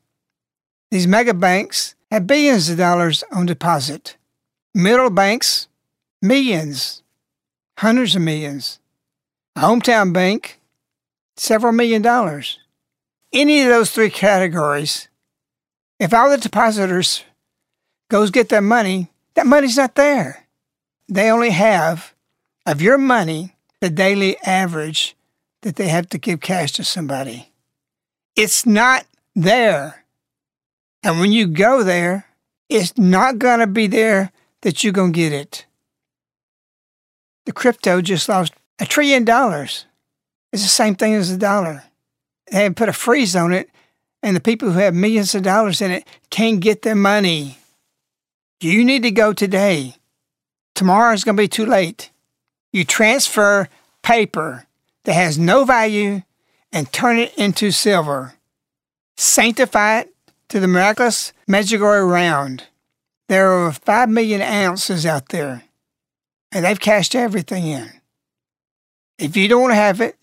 These 0.90 1.08
mega 1.08 1.34
banks 1.34 1.96
have 2.12 2.28
billions 2.28 2.70
of 2.70 2.78
dollars 2.78 3.24
on 3.32 3.46
deposit. 3.46 4.18
Middle 4.74 5.10
banks, 5.10 5.68
millions, 6.22 7.04
hundreds 7.78 8.16
of 8.16 8.22
millions. 8.22 8.80
A 9.56 9.62
hometown 9.62 10.14
bank, 10.14 10.60
several 11.36 11.74
million 11.74 12.02
dollars. 12.02 12.60
Any 13.34 13.62
of 13.62 13.70
those 13.70 13.92
three 13.92 14.10
categories, 14.10 15.08
if 16.00 16.14
all 16.14 16.30
the 16.30 16.38
depositors 16.38 17.24
goes 18.10 18.32
get 18.32 18.50
their 18.50 18.62
money, 18.62 19.10
that 19.36 19.46
money's 19.46 19.78
not 19.78 19.96
there. 19.96 20.48
They 21.10 21.30
only 21.30 21.52
have 21.52 22.14
of 22.66 22.82
your 22.82 22.98
money 22.98 23.56
the 23.80 23.90
daily 23.90 24.38
average 24.40 25.16
that 25.62 25.76
they 25.76 25.88
have 25.88 26.10
to 26.10 26.18
give 26.18 26.40
cash 26.40 26.72
to 26.74 26.84
somebody. 26.84 27.52
It's 28.36 28.66
not 28.66 29.06
there. 29.36 30.06
And 31.04 31.20
when 31.20 31.32
you 31.32 31.48
go 31.48 31.84
there, 31.84 32.26
it's 32.70 32.98
not 32.98 33.40
going 33.40 33.60
to 33.60 33.68
be 33.68 33.88
there 33.88 34.32
that 34.62 34.84
you're 34.84 34.94
going 34.94 35.14
to 35.14 35.18
get 35.18 35.32
it. 35.32 35.66
The 37.46 37.54
crypto 37.54 38.02
just 38.02 38.28
lost 38.28 38.54
a 38.80 38.86
trillion 38.86 39.24
dollars. 39.24 39.86
It's 40.52 40.64
the 40.64 40.70
same 40.70 40.96
thing 40.96 41.14
as 41.14 41.32
a 41.32 41.38
dollar. 41.38 41.84
They 42.52 42.64
have 42.64 42.76
put 42.76 42.90
a 42.90 42.94
freeze 42.94 43.36
on 43.36 43.54
it, 43.54 43.70
and 44.24 44.36
the 44.36 44.42
people 44.42 44.72
who 44.72 44.80
have 44.80 44.94
millions 44.94 45.36
of 45.36 45.44
dollars 45.44 45.82
in 45.82 45.92
it 45.92 46.08
can't 46.30 46.60
get 46.60 46.82
their 46.82 46.96
money. 46.96 47.58
You 48.60 48.84
need 48.84 49.04
to 49.04 49.12
go 49.12 49.34
today. 49.34 49.96
Tomorrow 50.76 51.14
is 51.14 51.24
going 51.24 51.36
to 51.36 51.44
be 51.44 51.48
too 51.48 51.66
late. 51.66 52.12
You 52.72 52.84
transfer 52.84 53.70
paper 54.02 54.66
that 55.04 55.14
has 55.14 55.38
no 55.38 55.66
value 55.66 56.22
and 56.72 56.92
turn 56.92 57.18
it 57.18 57.34
into 57.38 57.72
silver. 57.72 58.34
Sanctify 59.16 60.00
it 60.00 60.14
to 60.50 60.60
the 60.60 60.68
miraculous 60.68 61.34
Medjugorje 61.48 62.10
round. 62.10 62.64
There 63.28 63.50
are 63.50 63.68
over 63.68 63.72
5 63.72 64.10
million 64.10 64.42
ounces 64.42 65.06
out 65.06 65.30
there, 65.30 65.64
and 66.52 66.64
they've 66.64 66.80
cashed 66.80 67.16
everything 67.16 67.68
in. 67.68 67.90
If 69.18 69.36
you 69.36 69.48
don't 69.48 69.72
have 69.72 70.00
it, 70.00 70.16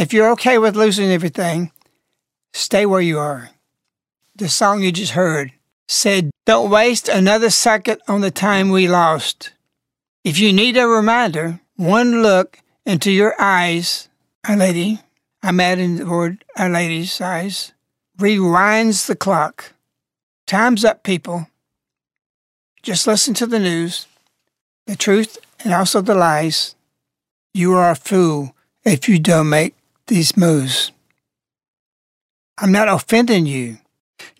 if 0.00 0.14
you're 0.14 0.30
okay 0.30 0.56
with 0.56 0.76
losing 0.76 1.10
everything, 1.10 1.70
stay 2.54 2.86
where 2.86 3.02
you 3.02 3.18
are. 3.18 3.50
The 4.34 4.48
song 4.48 4.82
you 4.82 4.92
just 4.92 5.12
heard 5.12 5.52
said, 5.88 6.30
Don't 6.46 6.70
waste 6.70 7.10
another 7.10 7.50
second 7.50 8.00
on 8.08 8.22
the 8.22 8.30
time 8.30 8.70
we 8.70 8.88
lost. 8.88 9.52
If 10.24 10.38
you 10.38 10.54
need 10.54 10.78
a 10.78 10.88
reminder, 10.88 11.60
one 11.76 12.22
look 12.22 12.60
into 12.86 13.12
your 13.12 13.34
eyes, 13.38 14.08
Our 14.48 14.56
Lady, 14.56 15.00
I'm 15.42 15.60
adding 15.60 15.96
the 15.96 16.06
word 16.06 16.46
Our 16.56 16.70
Lady's 16.70 17.20
eyes, 17.20 17.72
rewinds 18.18 19.06
the 19.06 19.16
clock. 19.16 19.74
Time's 20.46 20.82
up, 20.82 21.02
people. 21.02 21.46
Just 22.82 23.06
listen 23.06 23.34
to 23.34 23.46
the 23.46 23.58
news, 23.58 24.06
the 24.86 24.96
truth, 24.96 25.36
and 25.62 25.74
also 25.74 26.00
the 26.00 26.14
lies. 26.14 26.74
You 27.52 27.74
are 27.74 27.90
a 27.90 27.94
fool 27.94 28.54
if 28.82 29.06
you 29.06 29.18
don't 29.18 29.50
make 29.50 29.74
these 30.10 30.36
moves. 30.36 30.92
I'm 32.58 32.72
not 32.72 32.88
offending 32.88 33.46
you. 33.46 33.78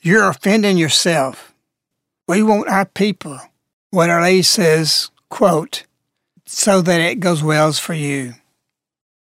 You're 0.03 0.29
offending 0.29 0.77
yourself. 0.77 1.55
We 2.29 2.43
want 2.43 2.69
our 2.69 2.85
people, 2.85 3.41
what 3.91 4.11
Our 4.11 4.21
Lady 4.21 4.43
says, 4.43 5.11
quote, 5.31 5.85
so 6.45 6.83
that 6.83 7.01
it 7.01 7.21
goes 7.21 7.43
well 7.43 7.73
for 7.73 7.95
you. 7.95 8.35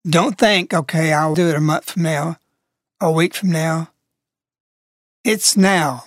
Don't 0.06 0.38
think, 0.38 0.74
okay, 0.74 1.14
I'll 1.14 1.36
do 1.36 1.48
it 1.48 1.56
a 1.56 1.62
month 1.62 1.92
from 1.92 2.02
now, 2.02 2.38
a 3.00 3.12
week 3.12 3.34
from 3.34 3.52
now. 3.52 3.92
It's 5.24 5.56
now. 5.56 6.06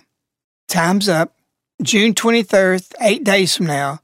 Time's 0.68 1.08
up. 1.08 1.34
June 1.80 2.12
23rd, 2.12 2.92
eight 3.00 3.24
days 3.24 3.56
from 3.56 3.66
now, 3.66 4.00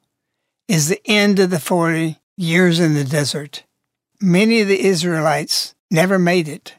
is 0.68 0.88
the 0.88 1.00
end 1.04 1.38
of 1.38 1.50
the 1.50 1.60
40 1.60 2.18
years 2.36 2.78
in 2.78 2.94
the 2.94 3.04
desert. 3.04 3.64
Many 4.20 4.60
of 4.60 4.68
the 4.68 4.84
Israelites 4.84 5.74
never 5.90 6.18
made 6.18 6.48
it 6.48 6.76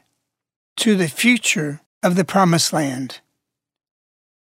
to 0.76 0.96
the 0.96 1.08
future 1.08 1.80
of 2.02 2.16
the 2.16 2.24
promised 2.24 2.72
land. 2.72 3.20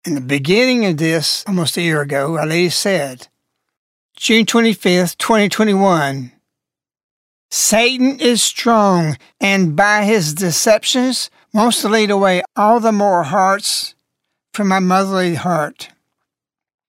In 0.04 0.14
the 0.14 0.20
beginning 0.20 0.84
of 0.84 0.98
this, 0.98 1.44
almost 1.46 1.76
a 1.76 1.82
year 1.82 2.00
ago, 2.00 2.36
Our 2.36 2.46
Lady 2.46 2.68
said, 2.68 3.28
June 4.16 4.46
25th, 4.46 5.16
2021, 5.18 6.32
Satan 7.50 8.18
is 8.20 8.42
strong 8.42 9.16
and 9.40 9.76
by 9.76 10.04
his 10.04 10.34
deceptions 10.34 11.30
wants 11.52 11.80
to 11.80 11.88
lead 11.88 12.10
away 12.10 12.42
all 12.54 12.80
the 12.80 12.92
more 12.92 13.22
hearts 13.24 13.94
from 14.52 14.68
my 14.68 14.78
motherly 14.78 15.34
heart. 15.34 15.90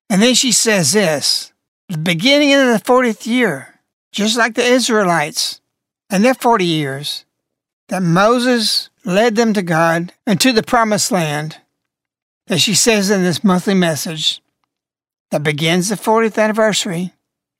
And 0.09 0.21
then 0.21 0.33
she 0.33 0.51
says 0.51 0.93
this 0.93 1.53
the 1.89 1.97
beginning 1.97 2.53
of 2.53 2.67
the 2.67 2.81
40th 2.83 3.25
year, 3.25 3.79
just 4.11 4.37
like 4.37 4.55
the 4.55 4.63
Israelites 4.65 5.61
and 6.09 6.23
their 6.23 6.33
40 6.33 6.65
years, 6.65 7.25
that 7.89 8.03
Moses 8.03 8.89
led 9.05 9.35
them 9.35 9.53
to 9.53 9.61
God 9.61 10.13
and 10.25 10.39
to 10.41 10.51
the 10.51 10.63
promised 10.63 11.11
land, 11.11 11.57
that 12.47 12.59
she 12.59 12.73
says 12.73 13.09
in 13.09 13.23
this 13.23 13.43
monthly 13.43 13.73
message 13.73 14.41
that 15.31 15.43
begins 15.43 15.89
the 15.89 15.95
40th 15.95 16.41
anniversary. 16.41 17.13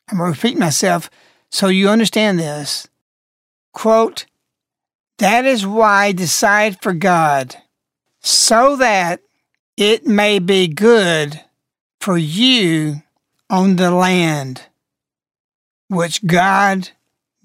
I'm 0.10 0.18
going 0.18 0.34
to 0.34 0.38
repeat 0.38 0.58
myself 0.58 1.10
so 1.50 1.68
you 1.68 1.90
understand 1.90 2.40
this. 2.40 2.88
Quote, 3.74 4.26
that 5.18 5.46
is 5.46 5.66
why 5.66 6.12
decide 6.12 6.82
for 6.82 6.94
God, 6.94 7.56
so 8.22 8.76
that 8.76 9.22
it 9.76 10.06
may 10.06 10.40
be 10.40 10.68
good 10.68 11.42
for 12.00 12.18
you 12.18 13.02
on 13.50 13.76
the 13.76 13.92
land 13.92 14.64
which 15.90 16.26
God 16.26 16.90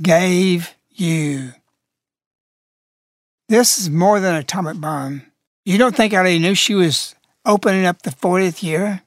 gave 0.01 0.75
you. 0.91 1.53
This 3.53 3.79
is 3.79 3.91
more 3.91 4.19
than 4.19 4.35
an 4.35 4.41
atomic 4.41 4.81
bomb. 4.81 5.25
You 5.67 5.77
don't 5.77 5.95
think 5.95 6.15
I 6.15 6.39
knew 6.39 6.55
she 6.55 6.75
was 6.75 7.15
opening 7.45 7.85
up 7.85 8.01
the 8.01 8.09
40th 8.09 8.63
year? 8.63 9.03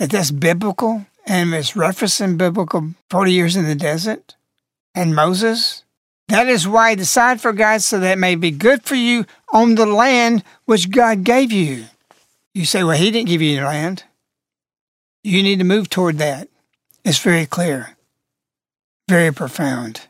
That 0.00 0.10
that's 0.10 0.32
biblical 0.32 1.06
and 1.24 1.54
it's 1.54 1.74
referencing 1.74 2.38
biblical 2.38 2.94
40 3.08 3.32
years 3.32 3.54
in 3.54 3.66
the 3.66 3.76
desert? 3.76 4.34
And 4.96 5.14
Moses? 5.14 5.84
That 6.26 6.48
is 6.48 6.66
why 6.66 6.96
decide 6.96 7.40
for 7.40 7.52
God 7.52 7.82
so 7.82 8.00
that 8.00 8.14
it 8.14 8.18
may 8.18 8.34
be 8.34 8.50
good 8.50 8.82
for 8.82 8.96
you 8.96 9.26
on 9.52 9.76
the 9.76 9.86
land 9.86 10.42
which 10.64 10.90
God 10.90 11.22
gave 11.22 11.52
you. 11.52 11.84
You 12.52 12.64
say, 12.64 12.82
well, 12.82 12.98
He 12.98 13.12
didn't 13.12 13.28
give 13.28 13.42
you 13.42 13.62
land. 13.62 14.02
You 15.22 15.44
need 15.44 15.60
to 15.60 15.64
move 15.64 15.88
toward 15.88 16.18
that. 16.18 16.48
It's 17.04 17.20
very 17.20 17.46
clear, 17.46 17.96
very 19.08 19.32
profound. 19.32 20.08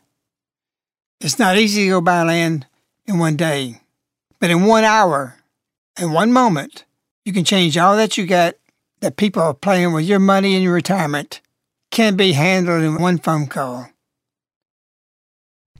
It's 1.21 1.39
not 1.39 1.59
easy 1.59 1.85
to 1.85 1.91
go 1.91 2.01
buy 2.01 2.23
land 2.23 2.65
in 3.07 3.19
one 3.19 3.37
day, 3.37 3.81
but 4.41 4.51
in 4.51 4.65
one 4.65 4.85
hour, 4.85 5.37
in 5.99 6.13
one 6.13 6.33
moment, 6.33 6.85
you 7.25 7.33
can 7.33 7.45
change 7.45 7.77
all 7.77 7.97
that 7.97 8.17
you 8.17 8.27
got 8.27 8.55
that 9.01 9.17
people 9.17 9.43
are 9.43 9.55
playing 9.55 9.93
with 9.93 10.05
your 10.05 10.19
money 10.19 10.57
in 10.57 10.63
your 10.63 10.75
retirement 10.75 11.41
can 11.91 12.17
be 12.17 12.33
handled 12.33 12.83
in 12.83 13.01
one 13.01 13.19
phone 13.19 13.47
call. 13.47 13.89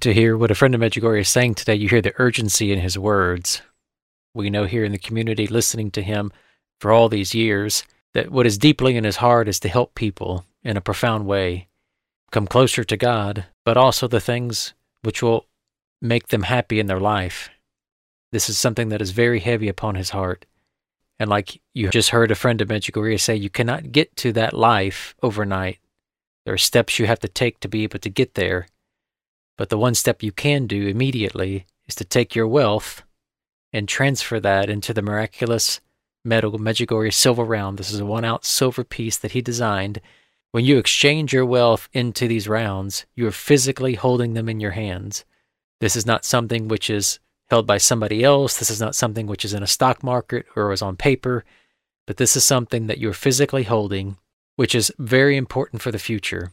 To 0.01 0.13
hear 0.13 0.37
what 0.37 0.51
a 0.51 0.55
friend 0.55 0.75
of 0.75 0.81
Medjugorje 0.81 1.21
is 1.21 1.29
saying 1.29 1.55
today, 1.55 1.75
you 1.75 1.89
hear 1.89 2.03
the 2.03 2.15
urgency 2.19 2.73
in 2.73 2.81
his 2.81 2.99
words. 2.99 3.63
We 4.35 4.51
know 4.51 4.65
here 4.65 4.85
in 4.85 4.93
the 4.93 4.99
community, 4.99 5.47
listening 5.47 5.91
to 5.93 6.03
him 6.03 6.33
for 6.81 6.93
all 6.93 7.09
these 7.09 7.35
years, 7.35 7.85
that 8.13 8.31
what 8.31 8.47
is 8.47 8.59
deeply 8.59 8.97
in 8.97 9.05
his 9.05 9.17
heart 9.17 9.49
is 9.49 9.59
to 9.61 9.69
help 9.69 9.95
people 9.95 10.45
in 10.63 10.77
a 10.77 10.83
profound 10.83 11.27
way 11.27 11.69
come 12.31 12.47
closer 12.47 12.85
to 12.85 12.97
God, 12.97 13.47
but 13.65 13.77
also 13.77 14.07
the 14.07 14.21
things 14.21 14.75
which 15.03 15.23
will 15.23 15.47
make 16.01 16.29
them 16.29 16.43
happy 16.43 16.81
in 16.81 16.87
their 16.87 17.01
life. 17.01 17.51
This 18.33 18.49
is 18.49 18.59
something 18.59 18.89
that 18.91 19.01
is 19.01 19.11
very 19.13 19.41
heavy 19.41 19.69
upon 19.69 19.95
his 19.95 20.11
heart. 20.11 20.47
And 21.19 21.31
like 21.31 21.61
you 21.73 21.89
just 21.89 22.11
heard 22.11 22.31
a 22.31 22.35
friend 22.35 22.61
of 22.61 22.69
Medjugorje 22.69 23.21
say, 23.21 23.35
you 23.35 23.49
cannot 23.49 23.93
get 23.93 24.15
to 24.17 24.33
that 24.33 24.53
life 24.53 25.15
overnight. 25.23 25.79
There 26.45 26.55
are 26.55 26.59
steps 26.59 26.99
you 26.99 27.07
have 27.07 27.21
to 27.21 27.29
take 27.29 27.61
to 27.61 27.69
be 27.69 27.85
able 27.85 27.99
to 28.01 28.11
get 28.11 28.35
there. 28.35 28.69
But 29.57 29.71
the 29.71 29.79
one 29.79 29.95
step 29.95 30.23
you 30.23 30.33
can 30.33 30.67
do 30.67 30.87
immediately 30.87 31.67
is 31.89 31.95
to 31.97 32.05
take 32.05 32.35
your 32.35 32.47
wealth 32.47 33.03
and 33.73 33.89
transfer 33.89 34.39
that 34.41 34.69
into 34.69 34.93
the 34.93 35.03
miraculous 35.03 35.81
medal 36.25 36.53
Medjugorje 36.59 37.15
silver 37.15 37.45
round. 37.45 37.79
This 37.79 37.91
is 37.91 38.01
a 38.01 38.07
one 38.07 38.25
ounce 38.25 38.49
silver 38.49 38.85
piece 38.85 39.17
that 39.19 39.33
he 39.33 39.41
designed. 39.41 40.01
When 40.53 40.65
you 40.65 40.79
exchange 40.79 41.33
your 41.33 41.47
wealth 41.47 41.89
into 41.93 42.29
these 42.29 42.49
rounds, 42.49 43.07
you 43.15 43.27
are 43.27 43.33
physically 43.33 43.95
holding 43.95 44.35
them 44.35 44.49
in 44.49 44.61
your 44.61 44.73
hands. 44.73 45.25
This 45.81 45.97
is 45.97 46.07
not 46.07 46.25
something 46.25 46.69
which 46.69 46.89
is 46.89 47.19
held 47.51 47.67
by 47.67 47.79
somebody 47.79 48.25
else. 48.25 48.59
This 48.59 48.71
is 48.71 48.81
not 48.81 48.95
something 48.95 49.27
which 49.27 49.45
is 49.45 49.55
in 49.55 49.63
a 49.63 49.69
stock 49.69 50.03
market 50.03 50.47
or 50.57 50.73
is 50.73 50.83
on 50.83 50.97
paper, 50.97 51.45
but 52.07 52.17
this 52.17 52.37
is 52.37 52.45
something 52.45 52.87
that 52.87 52.99
you're 52.99 53.13
physically 53.13 53.65
holding, 53.65 54.17
which 54.57 54.75
is 54.75 54.93
very 54.99 55.37
important 55.37 55.83
for 55.83 55.93
the 55.93 55.99
future. 55.99 56.53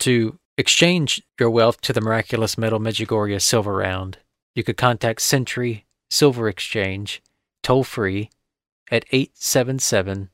To 0.00 0.38
exchange 0.58 1.22
your 1.38 1.50
wealth 1.50 1.80
to 1.82 1.92
the 1.92 2.00
miraculous 2.00 2.58
medal 2.58 2.80
Medjugorje 2.80 3.40
silver 3.40 3.74
round, 3.74 4.18
you 4.54 4.62
could 4.62 4.76
contact 4.76 5.22
Century 5.22 5.86
Silver 6.10 6.48
Exchange 6.48 7.22
toll 7.62 7.84
free 7.84 8.30
at 8.90 9.04
877 9.10 10.30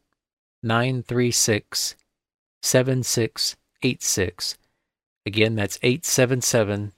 936 0.62 1.96
7686. 2.62 4.58
Again, 5.24 5.54
that's 5.54 5.78
877 5.82 6.92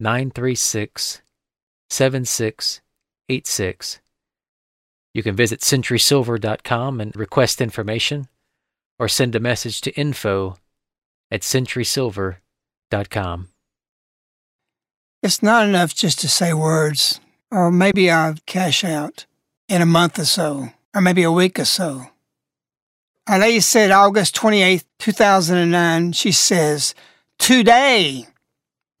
936 0.00 1.22
7686. 1.88 4.00
You 5.14 5.22
can 5.22 5.36
visit 5.36 5.60
centurysilver.com 5.60 7.00
and 7.00 7.16
request 7.16 7.60
information 7.60 8.26
or 8.98 9.08
send 9.08 9.34
a 9.34 9.40
message 9.40 9.80
to 9.82 9.92
info 9.92 10.56
at 11.30 11.42
centurysilver.com. 11.42 13.48
It's 15.22 15.42
not 15.42 15.66
enough 15.66 15.94
just 15.94 16.20
to 16.20 16.28
say 16.28 16.52
words, 16.52 17.20
or 17.50 17.70
maybe 17.70 18.10
I'll 18.10 18.34
cash 18.46 18.84
out 18.84 19.26
in 19.68 19.82
a 19.82 19.86
month 19.86 20.18
or 20.18 20.24
so, 20.24 20.68
or 20.94 21.00
maybe 21.00 21.22
a 21.22 21.32
week 21.32 21.58
or 21.58 21.64
so. 21.64 22.08
Our 23.26 23.38
lady 23.38 23.60
said 23.60 23.90
August 23.90 24.36
28th, 24.36 24.84
2009, 24.98 26.12
she 26.12 26.30
says, 26.30 26.94
Today, 27.38 28.26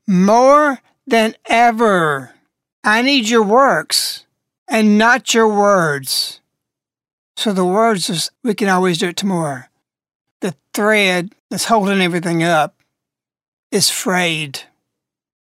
more 0.06 0.80
than 1.06 1.34
ever, 1.46 2.34
I 2.82 3.02
need 3.02 3.28
your 3.28 3.42
works 3.42 4.24
and 4.68 4.98
not 4.98 5.34
your 5.34 5.48
words. 5.48 6.40
So 7.36 7.52
the 7.52 7.64
words, 7.64 8.08
is, 8.08 8.30
we 8.42 8.54
can 8.54 8.68
always 8.68 8.98
do 8.98 9.08
it 9.08 9.16
tomorrow. 9.16 9.64
The 10.40 10.54
thread 10.72 11.32
that's 11.50 11.66
holding 11.66 12.00
everything 12.00 12.42
up 12.42 12.74
is 13.70 13.90
frayed. 13.90 14.60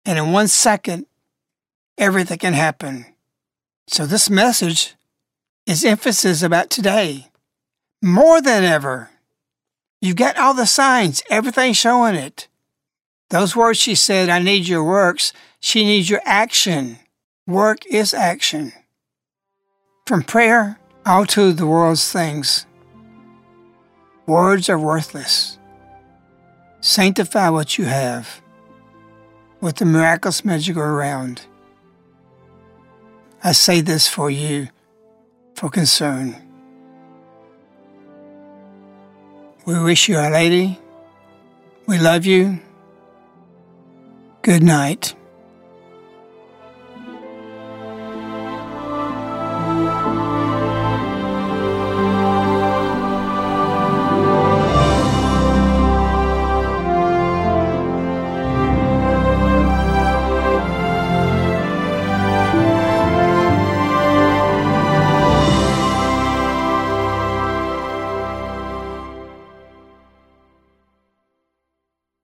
And 0.05 0.17
in 0.19 0.31
one 0.31 0.47
second, 0.47 1.05
everything 1.97 2.39
can 2.39 2.53
happen. 2.53 3.05
So 3.87 4.05
this 4.05 4.29
message 4.29 4.95
is 5.65 5.85
emphasis 5.85 6.43
about 6.43 6.69
today. 6.69 7.27
More 8.01 8.41
than 8.41 8.63
ever. 8.63 9.09
You've 10.01 10.15
got 10.15 10.37
all 10.37 10.53
the 10.53 10.65
signs, 10.65 11.21
everything 11.29 11.73
showing 11.73 12.15
it. 12.15 12.48
Those 13.29 13.55
words 13.55 13.79
she 13.79 13.95
said, 13.95 14.29
I 14.29 14.39
need 14.39 14.67
your 14.67 14.83
works, 14.83 15.33
she 15.59 15.85
needs 15.85 16.09
your 16.09 16.21
action. 16.25 16.99
Work 17.45 17.85
is 17.85 18.13
action. 18.13 18.73
From 20.05 20.23
prayer 20.23 20.79
all 21.05 21.25
to 21.27 21.53
the 21.53 21.67
world's 21.67 22.11
things. 22.11 22.65
Words 24.25 24.69
are 24.69 24.79
worthless. 24.79 25.57
Sanctify 26.81 27.49
what 27.49 27.77
you 27.77 27.85
have 27.85 28.41
with 29.61 29.77
the 29.77 29.85
miraculous 29.85 30.41
Medjugorje 30.41 30.97
round. 30.97 31.41
I 33.43 33.51
say 33.51 33.81
this 33.81 34.07
for 34.07 34.29
you 34.29 34.69
for 35.55 35.69
concern. 35.69 36.35
We 39.65 39.79
wish 39.79 40.07
you, 40.09 40.17
Our 40.17 40.31
Lady. 40.31 40.79
We 41.85 41.97
love 41.97 42.25
you. 42.25 42.59
Good 44.41 44.63
night. 44.63 45.18